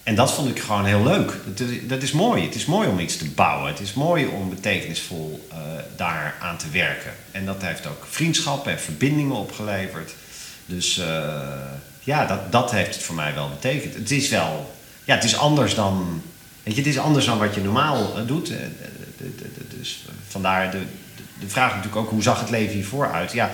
en 0.04 0.16
dat 0.16 0.34
vond 0.34 0.50
ik 0.50 0.60
gewoon 0.60 0.86
heel 0.86 1.04
leuk. 1.04 1.34
Dat 1.46 1.68
is, 1.68 1.88
dat 1.88 2.02
is 2.02 2.12
mooi. 2.12 2.44
Het 2.44 2.56
is 2.56 2.66
mooi 2.66 2.88
om 2.88 3.00
iets 3.00 3.18
te 3.18 3.30
bouwen. 3.30 3.72
Het 3.72 3.80
is 3.80 3.94
mooi 3.94 4.26
om 4.26 4.50
betekenisvol 4.50 5.48
uh, 5.52 5.58
daar 5.96 6.36
aan 6.40 6.58
te 6.58 6.70
werken. 6.70 7.12
En 7.32 7.46
dat 7.46 7.62
heeft 7.62 7.88
ook 7.88 8.08
vriendschappen 8.10 8.72
en 8.72 8.80
verbindingen 8.80 9.36
opgeleverd. 9.36 10.14
Dus 10.66 10.98
uh, 10.98 11.06
ja, 12.00 12.26
dat, 12.26 12.52
dat 12.52 12.72
heeft 12.72 12.96
het 12.96 13.04
voor 13.04 13.16
mij 13.16 13.34
wel 13.34 13.50
betekend. 13.50 13.94
Het 13.94 14.12
is 14.12 14.30
wel, 14.30 14.76
ja, 15.04 15.16
het 15.16 15.24
is 15.24 15.38
anders 15.38 15.76
dan, 15.76 16.22
weet 16.64 16.76
je, 16.76 16.82
het 16.82 16.90
is 16.90 17.00
anders 17.00 17.26
dan 17.26 17.38
wat 17.38 17.56
je 17.56 17.62
normaal 17.62 18.26
doet. 18.26 18.52
Dus 19.78 20.06
vandaar 20.28 20.72
de, 20.72 20.82
de 21.40 21.50
vraag 21.50 21.70
natuurlijk 21.70 21.96
ook, 21.96 22.10
hoe 22.10 22.22
zag 22.22 22.40
het 22.40 22.50
leven 22.50 22.74
hiervoor 22.74 23.12
uit? 23.12 23.32
Ja, 23.32 23.52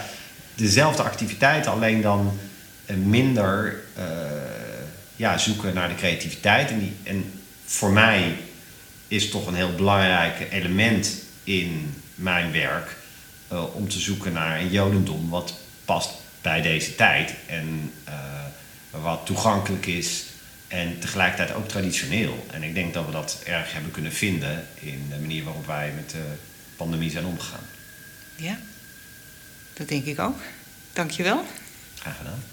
dezelfde 0.56 1.04
activiteit, 1.04 1.68
alleen 1.68 2.02
dan 2.02 2.40
minder 2.86 3.82
uh, 3.98 4.04
ja, 5.16 5.38
zoeken 5.38 5.74
naar 5.74 5.90
de 5.90 5.96
creativiteit. 5.96 6.70
En, 6.70 6.80
die, 6.80 6.94
en 7.04 7.42
voor 7.66 7.92
mij 7.92 8.36
is 9.08 9.30
toch 9.30 9.48
een 9.48 9.56
heel 9.56 9.76
belangrijk 9.76 10.52
element 10.52 11.22
in 11.44 11.94
mijn 12.16 12.52
werk 12.52 12.96
uh, 13.52 13.76
om 13.76 13.90
te 13.90 14.00
zoeken 14.00 14.34
naar 14.34 14.60
een 14.60 14.70
jodendom 14.70 15.30
wat 15.30 15.54
past 15.86 16.10
bij 16.42 16.62
deze 16.62 16.96
tijd 16.96 17.34
en 17.48 17.92
uh, 18.08 19.02
wat 19.02 19.26
toegankelijk 19.26 19.86
is 19.86 20.26
en 20.68 21.00
tegelijkertijd 21.00 21.54
ook 21.54 21.68
traditioneel. 21.68 22.46
En 22.52 22.64
ik 22.64 22.74
denk 22.74 22.94
dat 22.94 23.06
we 23.06 23.12
dat 23.12 23.42
erg 23.46 23.74
hebben 23.74 23.92
kunnen 23.92 24.14
vinden 24.14 24.68
in 24.80 25.06
de 25.10 25.20
manier 25.20 25.44
waarop 25.44 25.66
wij 25.66 25.92
met 25.96 26.10
de 26.10 26.24
pandemie 26.76 27.12
zijn 27.12 27.26
omgegaan. 27.26 27.66
Ja, 28.36 28.60
dat 29.74 29.88
denk 29.88 30.06
ik 30.06 30.20
ook. 30.20 30.40
Dankjewel. 30.94 31.46
Graag 32.00 32.18
gedaan. 32.18 32.53